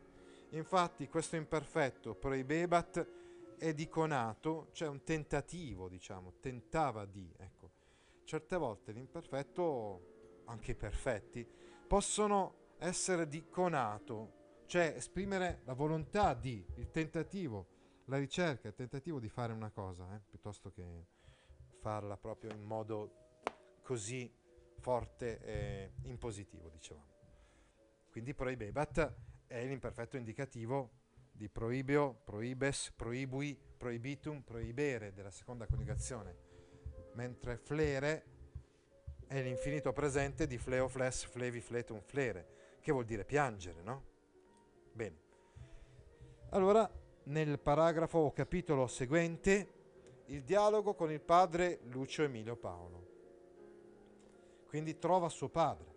[0.51, 7.71] Infatti questo imperfetto proibebat è diconato, cioè un tentativo, diciamo, tentava di, ecco.
[8.25, 11.47] Certe volte l'imperfetto, anche i perfetti,
[11.87, 17.67] possono essere diconato, cioè esprimere la volontà di, il tentativo,
[18.09, 21.07] la ricerca, il tentativo di fare una cosa, eh, piuttosto che
[21.81, 23.41] farla proprio in modo
[23.83, 24.31] così
[24.79, 27.17] forte e impositivo, dicevamo.
[28.11, 29.15] Quindi proibebat
[29.47, 30.91] è l'imperfetto indicativo
[31.33, 36.37] di proibio, proibes, proibui, proibitum, proibere della seconda coniugazione,
[37.13, 38.25] mentre flere
[39.27, 44.05] è l'infinito presente di fleo, fles, flevi, fletum, flere, che vuol dire piangere, no?
[44.93, 45.27] Bene.
[46.51, 46.91] Allora,
[47.29, 49.77] nel paragrafo o capitolo seguente,
[50.27, 53.07] il dialogo con il padre Lucio Emilio Paolo.
[54.67, 55.97] Quindi trova suo padre.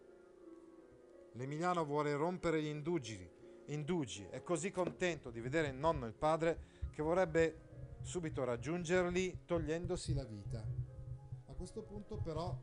[1.34, 3.30] L'Emiliano vuole rompere gli indugi,
[3.66, 6.60] indugi, è così contento di vedere il nonno e il padre
[6.92, 7.70] che vorrebbe
[8.02, 10.66] subito raggiungerli togliendosi la vita.
[11.46, 12.58] A questo punto però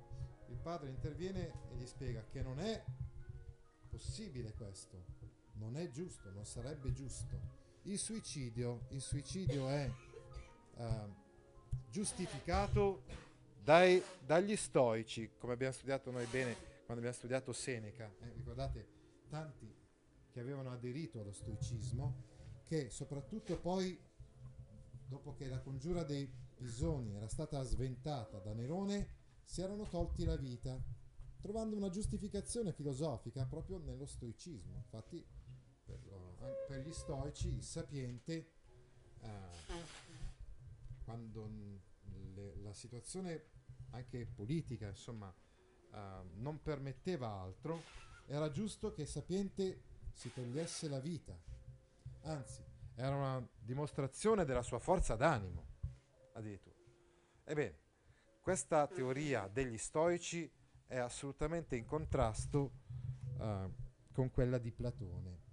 [0.49, 2.85] il padre interviene e gli spiega che non è
[3.89, 5.05] possibile questo,
[5.55, 7.58] non è giusto, non sarebbe giusto.
[7.89, 9.91] Il suicidio, il suicidio è
[10.75, 10.85] uh,
[11.89, 13.05] giustificato
[13.65, 18.13] dai, dagli stoici, come abbiamo studiato noi bene quando abbiamo studiato Seneca.
[18.21, 18.89] Eh, ricordate
[19.31, 19.75] tanti
[20.31, 22.25] che avevano aderito allo stoicismo,
[22.65, 23.99] che soprattutto poi,
[25.07, 30.37] dopo che la congiura dei bisogni era stata sventata da Nerone, si erano tolti la
[30.37, 30.79] vita,
[31.41, 34.77] trovando una giustificazione filosofica proprio nello stoicismo.
[34.77, 35.25] Infatti,
[36.39, 38.51] per, lo, per gli stoici, il sapiente,
[39.21, 39.29] eh,
[41.05, 41.49] quando
[42.35, 43.45] le, la situazione
[43.91, 45.33] anche politica, insomma,
[45.93, 47.83] eh, non permetteva altro,
[48.27, 51.37] era giusto che il sapiente si togliesse la vita.
[52.23, 52.63] Anzi,
[52.95, 55.67] era una dimostrazione della sua forza d'animo,
[56.33, 56.75] addirittura.
[57.45, 57.79] Ebbene,
[58.43, 60.51] questa teoria degli stoici
[60.87, 62.73] è assolutamente in contrasto
[63.39, 63.73] uh,
[64.13, 65.48] con quella di Platone.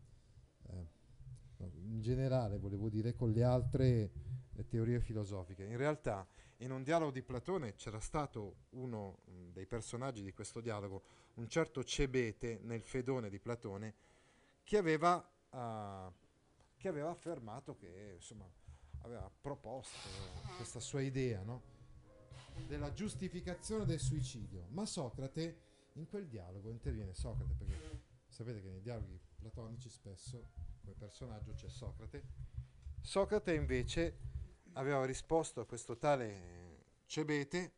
[1.96, 4.12] In generale, volevo dire, con le altre
[4.52, 5.64] le teorie filosofiche.
[5.64, 6.28] In realtà,
[6.58, 11.04] in un dialogo di Platone c'era stato uno mh, dei personaggi di questo dialogo,
[11.36, 13.96] un certo Cebete nel Fedone di Platone,
[14.66, 15.16] che aveva,
[15.52, 16.12] uh,
[16.76, 18.46] che aveva affermato che insomma,
[19.04, 20.10] aveva proposto
[20.58, 21.62] questa sua idea no?
[22.68, 24.66] della giustificazione del suicidio.
[24.72, 25.62] Ma Socrate,
[25.94, 31.68] in quel dialogo interviene Socrate, perché sapete che nei dialoghi platonici spesso come personaggio c'è
[31.68, 32.24] Socrate.
[33.02, 34.18] Socrate invece
[34.74, 37.74] aveva risposto a questo tale Cebete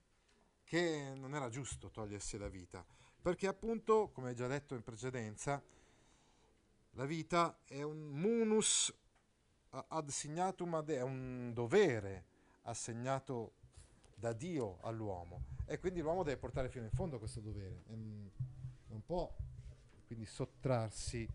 [0.63, 2.85] che non era giusto togliersi la vita,
[3.21, 5.63] perché appunto, come già detto in precedenza,
[6.91, 8.93] la vita è un munus
[9.69, 12.25] ad signatum ad è un dovere
[12.63, 13.53] assegnato
[14.15, 19.33] da Dio all'uomo e quindi l'uomo deve portare fino in fondo questo dovere, non può
[20.05, 21.29] quindi sottrarsi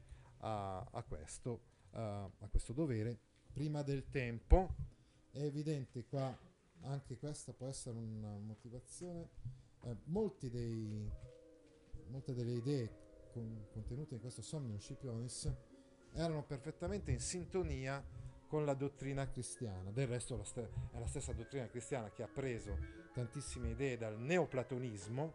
[0.45, 3.19] a, a, questo, a, a questo dovere
[3.53, 4.75] prima del tempo
[5.31, 6.37] è evidente qua,
[6.83, 9.29] anche questa può essere una motivazione,
[9.85, 9.97] eh,
[10.51, 11.11] dei,
[12.09, 12.91] molte delle idee
[13.33, 15.51] con, contenute in questo Somnium Scipionis
[16.15, 18.05] erano perfettamente in sintonia
[18.47, 19.91] con la dottrina cristiana.
[19.91, 22.77] Del resto è la stessa dottrina cristiana che ha preso
[23.15, 25.33] tantissime idee dal neoplatonismo,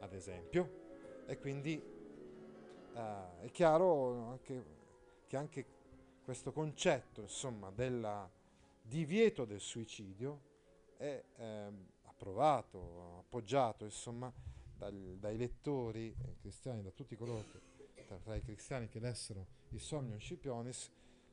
[0.00, 1.80] ad esempio, e quindi
[2.94, 4.64] uh, è chiaro anche,
[5.26, 5.66] che anche
[6.24, 8.30] questo concetto, insomma, della
[8.82, 10.50] divieto del suicidio
[10.96, 14.32] è eh, approvato, appoggiato insomma
[14.76, 19.46] dal, dai lettori eh, cristiani, da tutti coloro che, tra, tra, i cristiani che lessero
[19.70, 20.90] il Somnium Scipionis,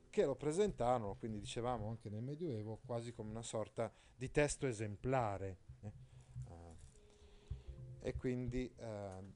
[0.09, 5.57] che lo presentarono, quindi dicevamo anche nel Medioevo, quasi come una sorta di testo esemplare.
[5.81, 5.91] Eh?
[6.47, 6.75] Uh,
[8.01, 9.33] e quindi uh,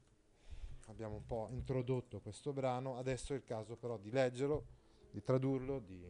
[0.86, 4.66] abbiamo un po' introdotto questo brano, adesso è il caso però di leggerlo,
[5.10, 6.04] di tradurlo, di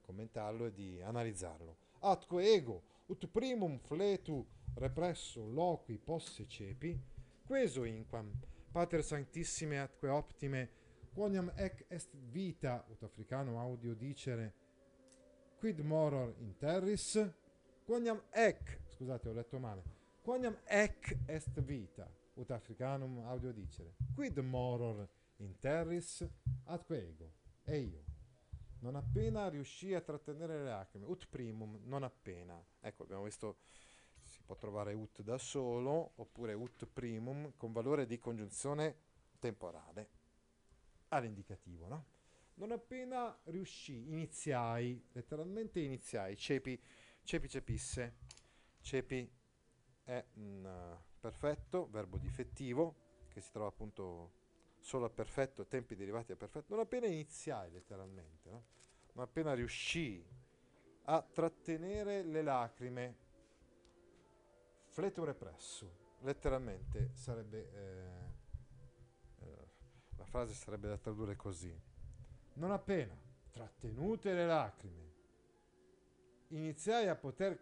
[0.00, 1.76] commentarlo e di analizzarlo.
[2.00, 6.98] Atque ego, ut primum fletu represso loqui posse cepi,
[7.44, 8.30] queso inquam,
[8.70, 10.70] pater sanctissime atque optime,
[11.12, 14.54] quoniam ec est vita, ut africano audio dicere,
[15.58, 17.18] quid moror in terris,
[17.84, 19.82] quoniam ec, scusate ho letto male,
[20.22, 26.26] quoniam ec est vita, ut africanum audio dicere, quid moror in terris,
[26.64, 27.32] atque ego,
[27.64, 28.04] e io
[28.84, 31.06] non appena riuscì a trattenere le lacrime.
[31.06, 32.62] Ut primum, non appena.
[32.80, 33.60] Ecco, abbiamo visto,
[34.22, 38.96] si può trovare ut da solo, oppure ut primum con valore di congiunzione
[39.38, 40.08] temporale
[41.08, 42.04] all'indicativo, no?
[42.56, 46.80] Non appena riuscì, iniziai, letteralmente iniziai, cepi,
[47.22, 48.16] cepi cepisse.
[48.80, 49.28] Cepi
[50.04, 52.96] è un perfetto, verbo difettivo,
[53.30, 54.42] che si trova appunto
[54.78, 58.64] solo al perfetto, tempi derivati al perfetto, non appena iniziai letteralmente, no?
[59.14, 60.22] non appena riuscii
[61.04, 63.16] a trattenere le lacrime,
[64.88, 69.68] fleto represso, letteralmente sarebbe, eh, eh,
[70.16, 71.74] la frase sarebbe da tradurre così,
[72.54, 73.18] non appena
[73.50, 75.12] trattenute le lacrime,
[76.48, 77.58] iniziai a poter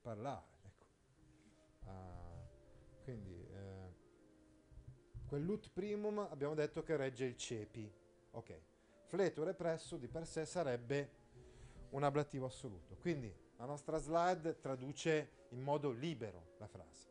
[0.00, 0.86] parlare, ecco.
[1.86, 2.19] ah,
[3.10, 3.40] quindi
[5.30, 7.88] Quell'ut primum abbiamo detto che regge il cepi.
[8.32, 8.62] Ok.
[9.04, 11.08] Fleto represso di per sé sarebbe
[11.90, 12.96] un ablativo assoluto.
[12.96, 17.06] Quindi la nostra slide traduce in modo libero la frase.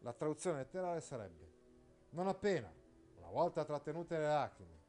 [0.00, 1.52] La traduzione letterale sarebbe
[2.10, 2.70] non appena,
[3.16, 4.82] una volta trattenute le lacrime,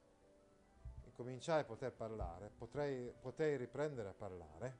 [1.05, 4.77] incominciai a poter parlare, potrei, potei riprendere a parlare.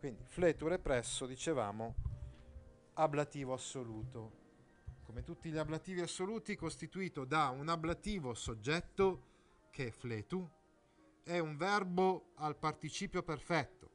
[0.00, 1.94] Quindi fleto represso, dicevamo,
[2.98, 4.46] ablativo assoluto
[5.08, 9.22] come tutti gli ablativi assoluti, costituito da un ablativo soggetto,
[9.70, 10.46] che è fletu,
[11.24, 13.88] e un verbo al participio perfetto,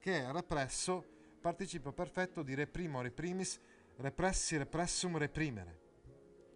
[0.00, 1.04] che è represso,
[1.40, 3.60] participio perfetto di reprimo, reprimis,
[3.98, 5.80] repressi, repressum, reprimere.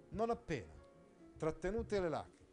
[0.08, 0.74] Non appena,
[1.38, 2.48] trattenute le lacrime,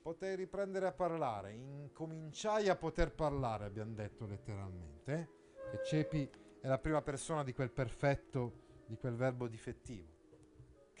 [0.00, 5.70] potei riprendere a parlare, incominciai a poter parlare, abbiamo detto letteralmente, eh?
[5.72, 6.30] che Cepi
[6.60, 10.18] è la prima persona di quel perfetto, di quel verbo difettivo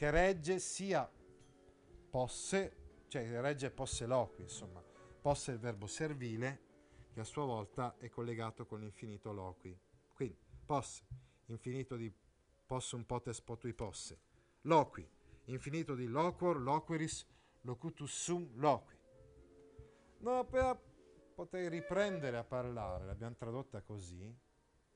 [0.00, 1.06] che regge sia
[2.08, 4.82] posse, cioè regge posse loqui, insomma,
[5.20, 6.68] posse è il verbo servile
[7.12, 9.78] che a sua volta è collegato con l'infinito loqui.
[10.14, 11.04] Quindi posse,
[11.48, 12.10] infinito di
[12.64, 14.20] possum potes potui posse.
[14.62, 15.06] Loqui,
[15.44, 17.26] infinito di loquor, loquiris,
[17.60, 18.96] locutus sum loqui.
[20.20, 20.74] Non appena
[21.34, 24.34] potei riprendere a parlare, l'abbiamo tradotta così,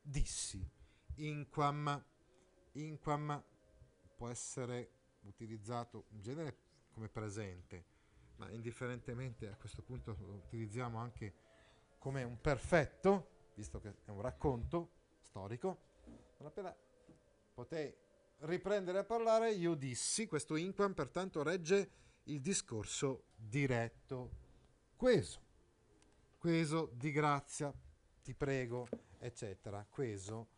[0.06, 0.62] dissi,
[1.16, 2.04] inquam,
[2.72, 3.42] inquam
[4.14, 4.90] può essere
[5.22, 6.58] utilizzato in genere
[6.90, 7.86] come presente,
[8.36, 11.34] ma indifferentemente a questo punto lo utilizziamo anche
[11.98, 14.90] come un perfetto, visto che è un racconto
[15.20, 15.92] storico.
[16.38, 16.76] Non appena
[17.54, 17.92] potei
[18.40, 21.90] riprendere a parlare, io dissi, questo inquam pertanto regge
[22.24, 24.42] il discorso diretto.
[24.96, 25.40] Queso,
[26.38, 27.72] queso di grazia,
[28.24, 29.86] ti prego, eccetera.
[29.88, 30.48] Queso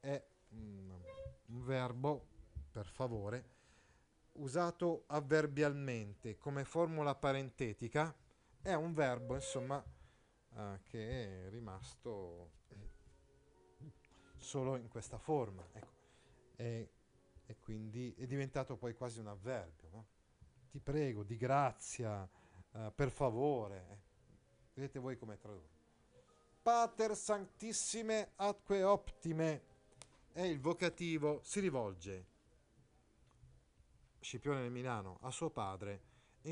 [0.00, 0.94] è un,
[1.46, 2.26] un verbo,
[2.70, 3.44] per favore,
[4.32, 8.14] usato avverbialmente come formula parentetica
[8.60, 9.82] è un verbo, insomma,
[10.54, 12.58] eh, che è rimasto
[14.36, 15.66] solo in questa forma.
[15.72, 15.92] Ecco.
[16.56, 16.90] E,
[17.46, 19.88] e, quindi è diventato poi quasi un avverbio.
[19.90, 20.06] No?
[20.70, 22.28] Ti prego, di grazia,
[22.72, 23.86] eh, per favore.
[23.90, 23.98] Eh.
[24.74, 25.79] Vedete voi come tradurre.
[26.70, 29.64] Pater sanctissime atque optime
[30.30, 32.26] è il vocativo, si rivolge
[34.20, 36.02] Scipione del Milano a suo padre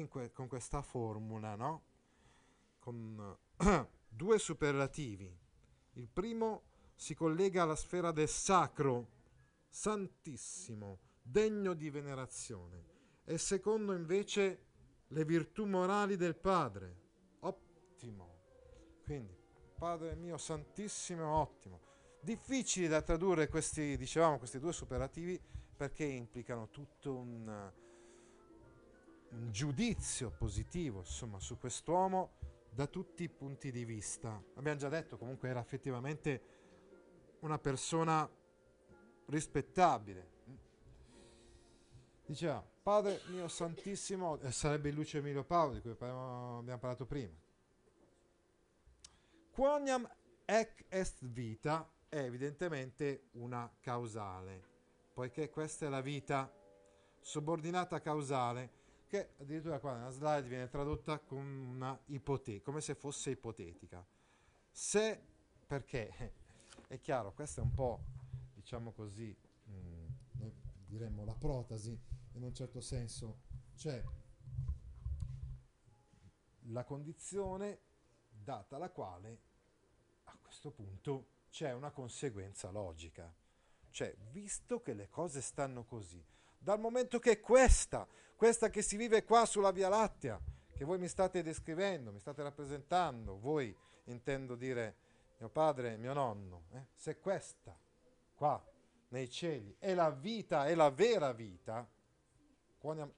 [0.09, 1.83] que- con questa formula, no?
[2.81, 3.39] Con
[4.09, 5.33] due superlativi.
[5.93, 6.63] Il primo
[6.97, 9.11] si collega alla sfera del sacro,
[9.69, 12.87] santissimo, degno di venerazione,
[13.23, 14.65] e il secondo invece
[15.07, 17.03] le virtù morali del padre,
[17.39, 18.35] ottimo.
[19.05, 19.38] Quindi,
[19.79, 21.81] Padre mio santissimo, ottimo.
[22.21, 25.41] Difficili da tradurre questi, dicevamo, questi due superlativi
[25.77, 27.73] perché implicano tutto un,
[29.31, 32.33] un giudizio positivo insomma, su quest'uomo
[32.71, 34.43] da tutti i punti di vista.
[34.57, 36.43] Abbiamo già detto, comunque era effettivamente
[37.41, 38.29] una persona
[39.27, 40.37] rispettabile.
[42.27, 47.47] Diceva, Padre mio Santissimo, e sarebbe il Lucio Emilio Paolo di cui abbiamo parlato prima.
[49.59, 50.09] Quoniam
[50.45, 54.63] ec est vita è evidentemente una causale
[55.13, 56.49] poiché questa è la vita
[57.19, 58.71] subordinata causale,
[59.09, 64.07] che addirittura qua nella slide viene tradotta con una ipotetica, come se fosse ipotetica.
[64.71, 65.21] Se,
[65.67, 66.35] perché,
[66.87, 68.05] è chiaro, questa è un po',
[68.55, 70.49] diciamo così, mh, mm,
[70.87, 72.01] diremmo la protasi,
[72.35, 73.41] in un certo senso,
[73.75, 74.01] cioè
[76.67, 77.81] la condizione
[78.31, 79.48] data la quale
[80.59, 83.33] questo punto c'è una conseguenza logica.
[83.91, 86.21] Cioè, visto che le cose stanno così,
[86.59, 90.41] dal momento che questa, questa che si vive qua sulla Via Lattea,
[90.75, 93.75] che voi mi state descrivendo, mi state rappresentando, voi
[94.07, 94.97] intendo dire
[95.39, 96.87] mio padre mio nonno, eh?
[96.93, 97.79] se questa
[98.35, 98.61] qua
[99.11, 101.89] nei cieli è la vita, è la vera vita,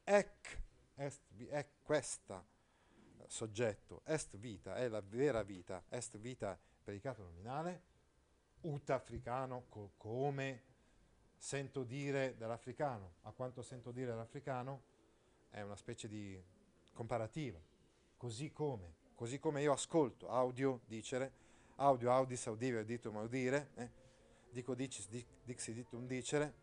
[0.05, 0.63] ec
[0.97, 2.47] est, è questa
[3.27, 6.59] soggetto, est vita, è la vera vita, est vita
[6.91, 7.83] predicato nominale,
[8.63, 10.65] ut africano, co- come
[11.37, 14.83] sento dire dell'africano, a quanto sento dire dell'africano,
[15.51, 16.43] è una specie di
[16.93, 17.61] comparativa,
[18.17, 21.33] così come, così come io ascolto audio dicere,
[21.77, 23.91] audio audis audive auditum audire, eh?
[24.51, 26.55] dico dicis dic, dixi ditum dicere,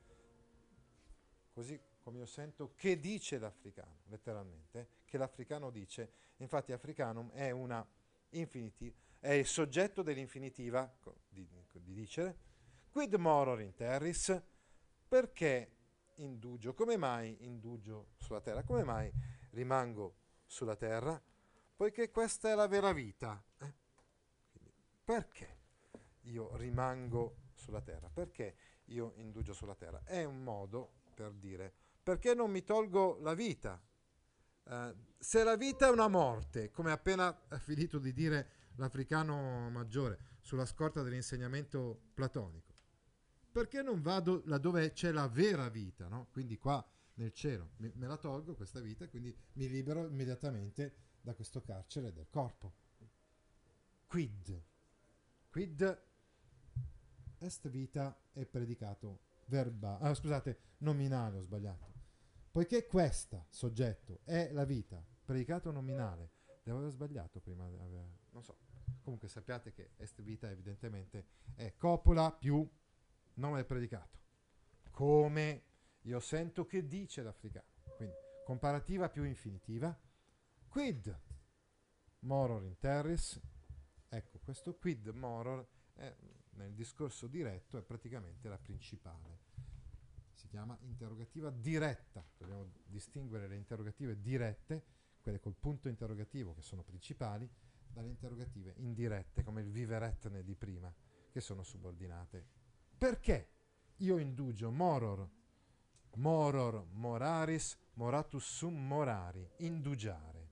[1.54, 7.86] così come io sento che dice l'africano, letteralmente, che l'africano dice, infatti africanum è una
[8.32, 10.90] infinitiva, è il soggetto dell'infinitiva
[11.28, 12.38] di, di dicere,
[12.90, 14.42] quid moror in terris,
[15.06, 15.72] perché
[16.16, 19.12] indugio, come mai indugio sulla terra, come mai
[19.50, 20.16] rimango
[20.46, 21.22] sulla terra,
[21.76, 23.44] poiché questa è la vera vita.
[23.60, 23.74] Eh?
[25.04, 25.58] perché
[26.22, 28.10] io rimango sulla terra?
[28.10, 28.56] Perché
[28.86, 30.04] io indugio sulla terra?
[30.06, 33.78] È un modo per dire perché non mi tolgo la vita?
[34.64, 40.66] Uh, se la vita è una morte, come appena finito di dire l'africano maggiore sulla
[40.66, 42.74] scorta dell'insegnamento platonico,
[43.52, 46.28] perché non vado laddove c'è la vera vita, no?
[46.32, 51.62] Quindi qua nel cielo me, la tolgo questa vita quindi mi libero immediatamente da questo
[51.62, 52.74] carcere del corpo.
[54.08, 54.64] Quid?
[55.50, 56.02] Quid
[57.40, 61.86] est vita è predicato verbale, ah, scusate, nominale, ho sbagliato.
[62.52, 66.32] Poiché questa, soggetto, è la vita, predicato nominale,
[66.64, 68.67] devo aver sbagliato prima, non so.
[69.08, 72.70] Comunque sappiate che est vita evidentemente è copula più
[73.36, 74.20] nome del predicato.
[74.92, 75.64] Come
[76.02, 77.68] io sento che dice l'africano.
[77.96, 79.98] Quindi comparativa più infinitiva.
[80.68, 81.22] Quid
[82.20, 83.40] moror in terris.
[84.10, 86.14] Ecco, questo quid moror è,
[86.56, 89.40] nel discorso diretto è praticamente la principale.
[90.34, 92.28] Si chiama interrogativa diretta.
[92.36, 94.84] Dobbiamo distinguere le interrogative dirette,
[95.22, 97.50] quelle col punto interrogativo che sono principali,
[97.98, 100.94] dalle interrogative indirette, come il viveretne di prima,
[101.32, 102.46] che sono subordinate.
[102.96, 103.50] Perché
[103.98, 105.28] io indugio moror
[106.18, 110.46] moror moraris moratus sum morari, indugiare.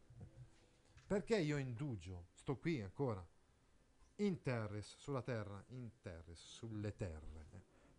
[1.06, 2.30] Perché io indugio?
[2.34, 3.24] Sto qui ancora.
[4.18, 7.46] In terris, sulla terra, in terris, sulle terre.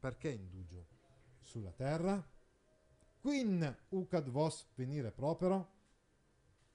[0.01, 0.87] Perché indugio?
[1.41, 2.25] Sulla terra?
[3.21, 5.75] Quin ucad vos venire propero?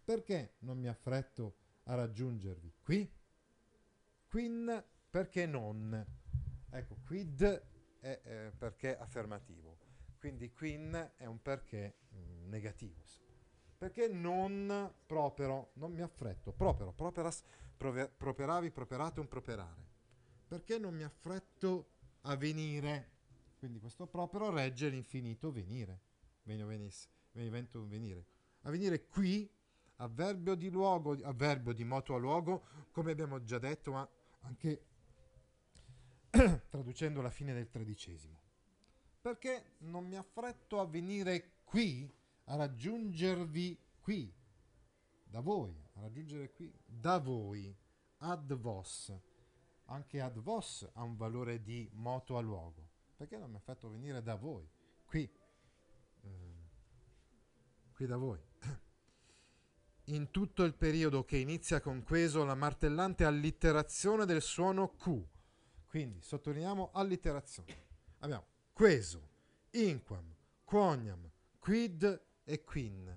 [0.04, 3.12] Perché non mi affretto a raggiungervi qui?
[4.28, 6.06] Quin perché non?
[6.70, 7.44] Ecco, quid
[8.00, 9.82] è eh, perché affermativo
[10.22, 13.02] quindi quin è un perché mh, mm, negativo.
[13.76, 17.42] Perché non propero, non mi affretto, propero, properas,
[17.76, 19.84] prove, properavi, properatum, properare.
[20.48, 23.10] Perché non mi affretto a venire?
[23.58, 26.02] Quindi questo propero regge l'infinito venire.
[26.44, 28.28] Venio venis, venivento venire.
[28.62, 29.52] A venire qui,
[30.02, 34.08] avverbio di luogo, avverbio di moto a luogo, come abbiamo già detto, ma
[34.42, 34.86] anche
[36.70, 38.42] traducendo la fine del tredicesimo
[39.22, 42.12] perché non mi affretto a venire qui,
[42.46, 44.34] a raggiungervi qui,
[45.24, 47.74] da voi, a raggiungere qui, da voi,
[48.18, 49.14] ad vos.
[49.86, 52.90] Anche ad vos ha un valore di moto a luogo.
[53.16, 54.68] Perché non mi affretto a venire da voi,
[55.06, 55.32] qui,
[56.22, 56.56] eh,
[57.94, 58.40] qui da voi.
[60.06, 65.22] In tutto il periodo che inizia con queso la martellante allitterazione del suono Q.
[65.86, 67.90] Quindi sottolineiamo allitterazione.
[68.20, 69.30] Abbiamo queso,
[69.72, 71.30] inquam, quoniam,
[71.60, 73.16] quid e quin.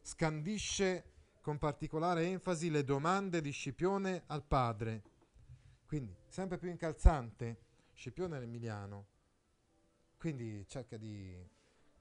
[0.00, 5.02] Scandisce con particolare enfasi le domande di Scipione al padre.
[5.86, 7.60] Quindi, sempre più incalzante,
[7.94, 9.06] Scipione l'Emiliano.
[10.16, 11.36] Quindi cerca di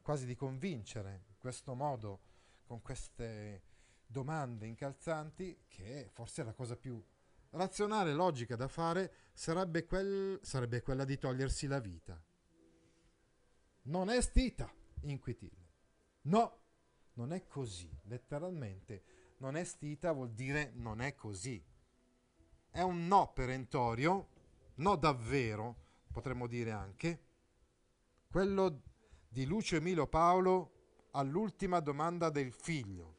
[0.02, 2.20] quasi di convincere in questo modo,
[2.68, 3.64] con queste
[4.06, 7.04] domande incalzanti, che forse la cosa più
[7.52, 12.22] razionale e logica da fare sarebbe, quel, sarebbe quella di togliersi la vita
[13.88, 15.66] non è stita inquitille.
[16.24, 16.60] No,
[17.14, 17.90] non è così.
[18.04, 21.64] Letteralmente, non è stita vuol dire non è così.
[22.70, 24.28] È un no perentorio,
[24.76, 25.76] no davvero,
[26.12, 27.24] potremmo dire anche,
[28.30, 28.82] quello
[29.28, 30.77] di Lucio Emilio Paolo
[31.18, 33.16] all'ultima domanda del figlio.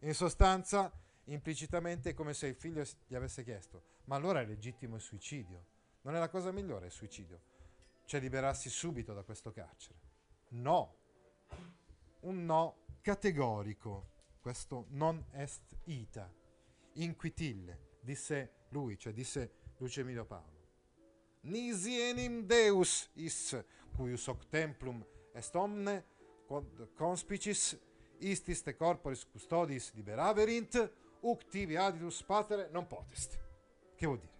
[0.00, 0.92] In sostanza,
[1.24, 5.66] implicitamente è come se il figlio gli avesse chiesto, ma allora è legittimo il suicidio?
[6.02, 7.40] Non è la cosa migliore il suicidio?
[8.08, 9.98] cioè liberarsi subito da questo carcere.
[10.48, 10.96] No,
[12.20, 14.16] un no categorico.
[14.40, 16.32] questo non est ita,
[16.94, 20.56] inquitille, disse lui, cioè disse Lucio Emilio Paolo.
[21.42, 23.62] Nisi enim Deus is,
[23.94, 26.06] cuius hoc templum est omne
[26.94, 27.76] conspicis,
[28.18, 30.78] istis te corporis custodis liberaverint,
[31.20, 33.38] uc tibi aditus patere non potest.
[33.94, 34.36] Che vuol dire?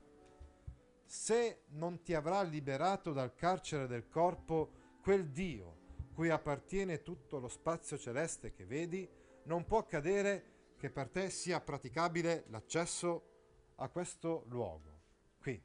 [1.04, 4.70] Se non ti avrà liberato dal carcere del corpo
[5.02, 5.76] quel Dio
[6.18, 9.08] cui appartiene tutto lo spazio celeste che vedi,
[9.44, 15.00] non può accadere che per te sia praticabile l'accesso a questo luogo.
[15.38, 15.62] Quindi,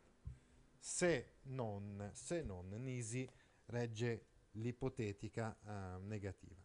[0.78, 3.28] se non, se non Nisi
[3.66, 6.62] regge l'ipotetica eh, negativa.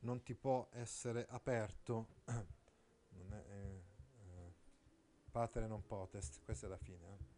[0.00, 3.82] Non ti può essere aperto, non è, eh,
[4.26, 4.52] eh,
[5.30, 7.06] patere non potest, questa è la fine.
[7.06, 7.36] Eh.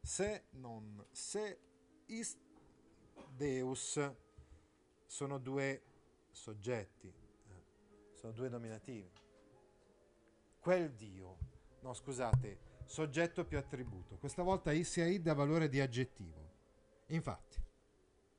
[0.00, 1.60] Se non, se
[2.06, 2.38] ist
[3.34, 4.00] Deus
[5.06, 5.82] sono due
[6.30, 9.10] soggetti, eh, sono due nominativi.
[10.60, 11.38] Quel Dio,
[11.80, 14.16] no scusate, soggetto più attributo.
[14.16, 16.44] Questa volta isia id ha valore di aggettivo.
[17.08, 17.65] Infatti,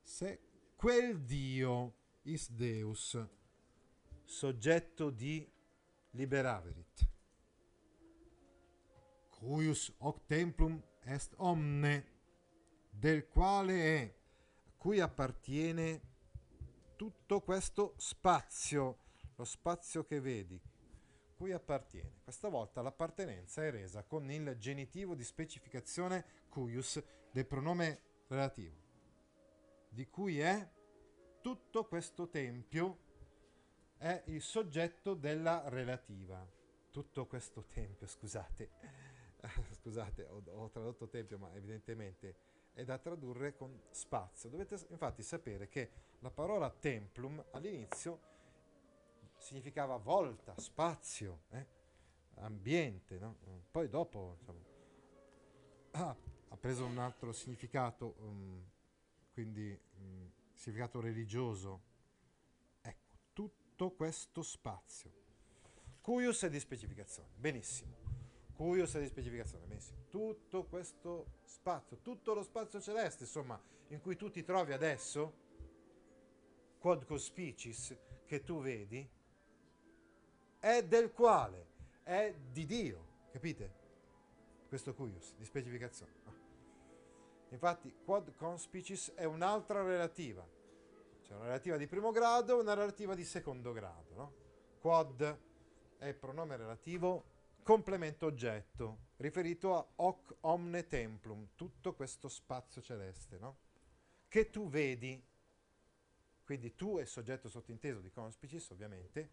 [0.08, 0.40] se
[0.74, 3.16] quel Dio is Deus,
[4.24, 5.46] soggetto di
[6.12, 7.08] liberaverit,
[9.28, 12.06] cuius hoc templum est omne,
[12.88, 14.14] del quale è,
[14.64, 16.00] a cui appartiene
[16.96, 19.00] tutto questo spazio,
[19.36, 20.58] lo spazio che vedi,
[21.36, 22.20] cui appartiene.
[22.24, 27.00] Questa volta l'appartenenza è resa con il genitivo di specificazione cuius
[27.30, 28.87] del pronome relativo
[29.88, 30.68] di cui è
[31.40, 33.06] tutto questo tempio
[33.96, 36.46] è il soggetto della relativa.
[36.90, 38.70] Tutto questo tempio, scusate,
[39.80, 42.36] scusate, ho, ho, tradotto tempio, ma evidentemente
[42.72, 44.48] è da tradurre con spazio.
[44.48, 48.20] Dovete infatti sapere che la parola templum all'inizio
[49.36, 51.66] significava volta, spazio, eh?
[52.36, 53.36] ambiente, no?
[53.70, 56.16] poi dopo insomma,
[56.48, 58.14] ha preso un altro significato.
[58.18, 58.76] Um,
[59.38, 61.82] quindi mh, significato religioso.
[62.80, 65.12] Ecco, tutto questo spazio.
[66.00, 67.94] Cuius è di specificazione, benissimo.
[68.54, 70.06] Cuius è di specificazione, benissimo.
[70.08, 75.32] Tutto questo spazio, tutto lo spazio celeste, insomma, in cui tu ti trovi adesso,
[76.80, 79.08] quod cospicis, che tu vedi,
[80.58, 81.66] è del quale,
[82.02, 83.72] è di Dio, capite?
[84.66, 86.47] Questo cuius, di specificazione.
[87.50, 90.46] Infatti, quod conspicis è un'altra relativa.
[91.22, 94.14] C'è una relativa di primo grado e una relativa di secondo grado.
[94.14, 94.32] No?
[94.80, 95.38] Quod
[95.98, 103.58] è pronome relativo complemento oggetto, riferito a hoc omne templum, tutto questo spazio celeste, no?
[104.28, 105.22] che tu vedi.
[106.44, 109.32] Quindi tu è soggetto sottinteso di conspicis, ovviamente,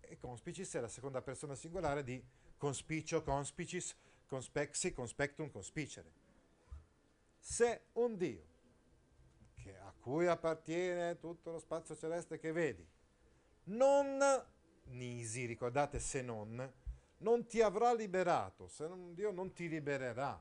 [0.00, 2.20] e conspicis è la seconda persona singolare di
[2.56, 3.96] conspicio, conspicis,
[4.26, 6.21] conspexi, conspectum, conspicere
[7.44, 8.46] se un Dio
[9.54, 12.88] che, a cui appartiene tutto lo spazio celeste che vedi,
[13.64, 14.16] non
[14.84, 16.72] nisi, ricordate se non,
[17.18, 20.40] non ti avrà liberato, se non, Dio non ti libererà.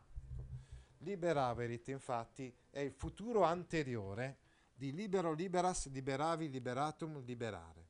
[0.99, 4.37] Liberaverit, infatti, è il futuro anteriore
[4.75, 7.89] di libero liberas, liberavi, liberatum, liberare.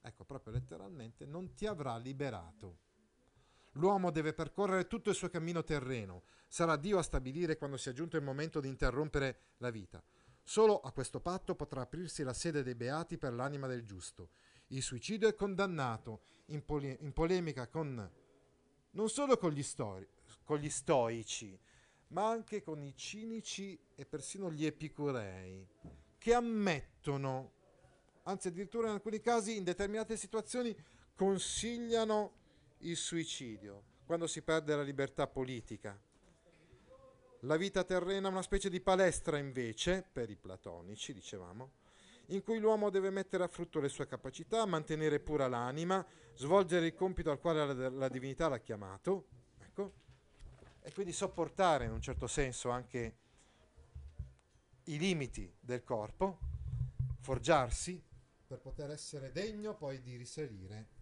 [0.00, 2.78] Ecco, proprio letteralmente, non ti avrà liberato.
[3.72, 8.16] L'uomo deve percorrere tutto il suo cammino terreno, Sarà Dio a stabilire quando sia giunto
[8.16, 10.02] il momento di interrompere la vita.
[10.42, 14.30] Solo a questo patto potrà aprirsi la sede dei beati per l'anima del giusto.
[14.68, 18.10] Il suicidio è condannato in, pole- in polemica con
[18.92, 20.08] non solo con gli, stori-
[20.42, 21.56] con gli stoici,
[22.08, 25.68] ma anche con i cinici e persino gli epicurei,
[26.16, 27.52] che ammettono,
[28.22, 30.74] anzi addirittura in alcuni casi, in determinate situazioni,
[31.14, 32.32] consigliano
[32.78, 35.98] il suicidio, quando si perde la libertà politica.
[37.42, 41.72] La vita terrena è una specie di palestra invece, per i platonici, dicevamo,
[42.26, 46.04] in cui l'uomo deve mettere a frutto le sue capacità, mantenere pura l'anima,
[46.34, 49.92] svolgere il compito al quale la, la divinità l'ha chiamato, ecco,
[50.82, 53.16] e quindi sopportare in un certo senso anche
[54.84, 56.38] i limiti del corpo,
[57.20, 58.02] forgiarsi
[58.46, 60.96] per poter essere degno poi di risalire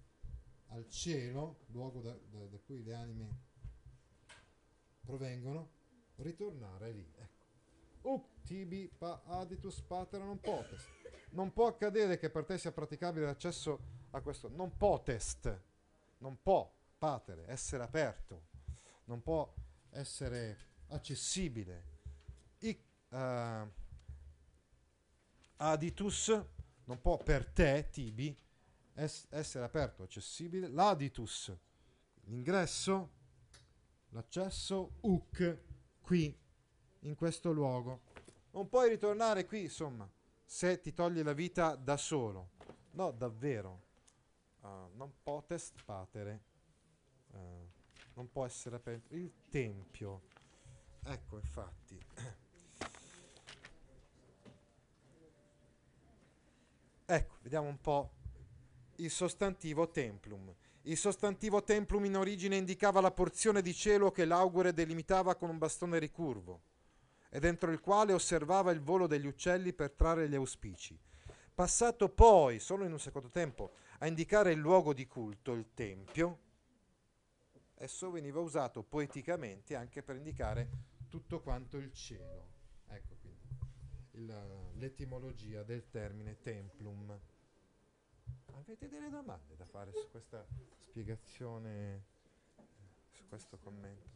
[0.69, 3.29] al cielo, luogo da, da, da cui le anime
[5.01, 5.71] provengono,
[6.17, 7.12] ritornare lì.
[7.17, 7.45] Ecco.
[8.03, 10.89] Uc tibi pa aditus patera non potest.
[11.31, 14.49] Non può accadere che per te sia praticabile l'accesso a questo.
[14.49, 15.62] Non potest.
[16.19, 18.47] Non può, patere, essere aperto.
[19.05, 19.53] Non può
[19.91, 20.59] essere
[20.89, 21.95] accessibile.
[22.61, 22.79] I,
[23.11, 23.71] uh,
[25.57, 26.45] aditus
[26.85, 28.37] non può per te, tibi,
[28.97, 31.55] es- essere aperto, accessibile, l'aditus,
[32.24, 33.11] l'ingresso,
[34.11, 35.59] l'accesso, hook,
[36.01, 36.36] qui,
[37.01, 38.01] in questo luogo.
[38.53, 40.09] Non puoi ritornare qui, insomma,
[40.44, 42.51] se ti togli la vita da solo.
[42.92, 43.82] No, davvero.
[44.61, 46.42] Uh, non potest patere.
[47.32, 47.68] Uh,
[48.14, 49.14] non può essere aperto.
[49.14, 50.22] Il tempio.
[51.05, 51.99] Ecco, infatti.
[57.05, 58.16] ecco, vediamo un po'
[58.99, 60.55] il sostantivo templum.
[60.82, 65.59] Il sostantivo templum in origine indicava la porzione di cielo che l'augure delimitava con un
[65.59, 66.61] bastone ricurvo
[67.28, 70.99] e dentro il quale osservava il volo degli uccelli per trarre gli auspici.
[71.55, 76.38] Passato poi, solo in un secondo tempo, a indicare il luogo di culto, il tempio,
[77.74, 80.68] esso veniva usato poeticamente anche per indicare
[81.09, 82.49] tutto quanto il cielo.
[82.88, 83.49] Ecco quindi
[84.12, 87.18] il, l'etimologia del termine templum.
[88.53, 90.45] Avete delle domande da fare su questa
[90.79, 92.03] spiegazione,
[93.11, 94.16] su questo commento?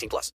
[0.00, 0.28] 18 plus.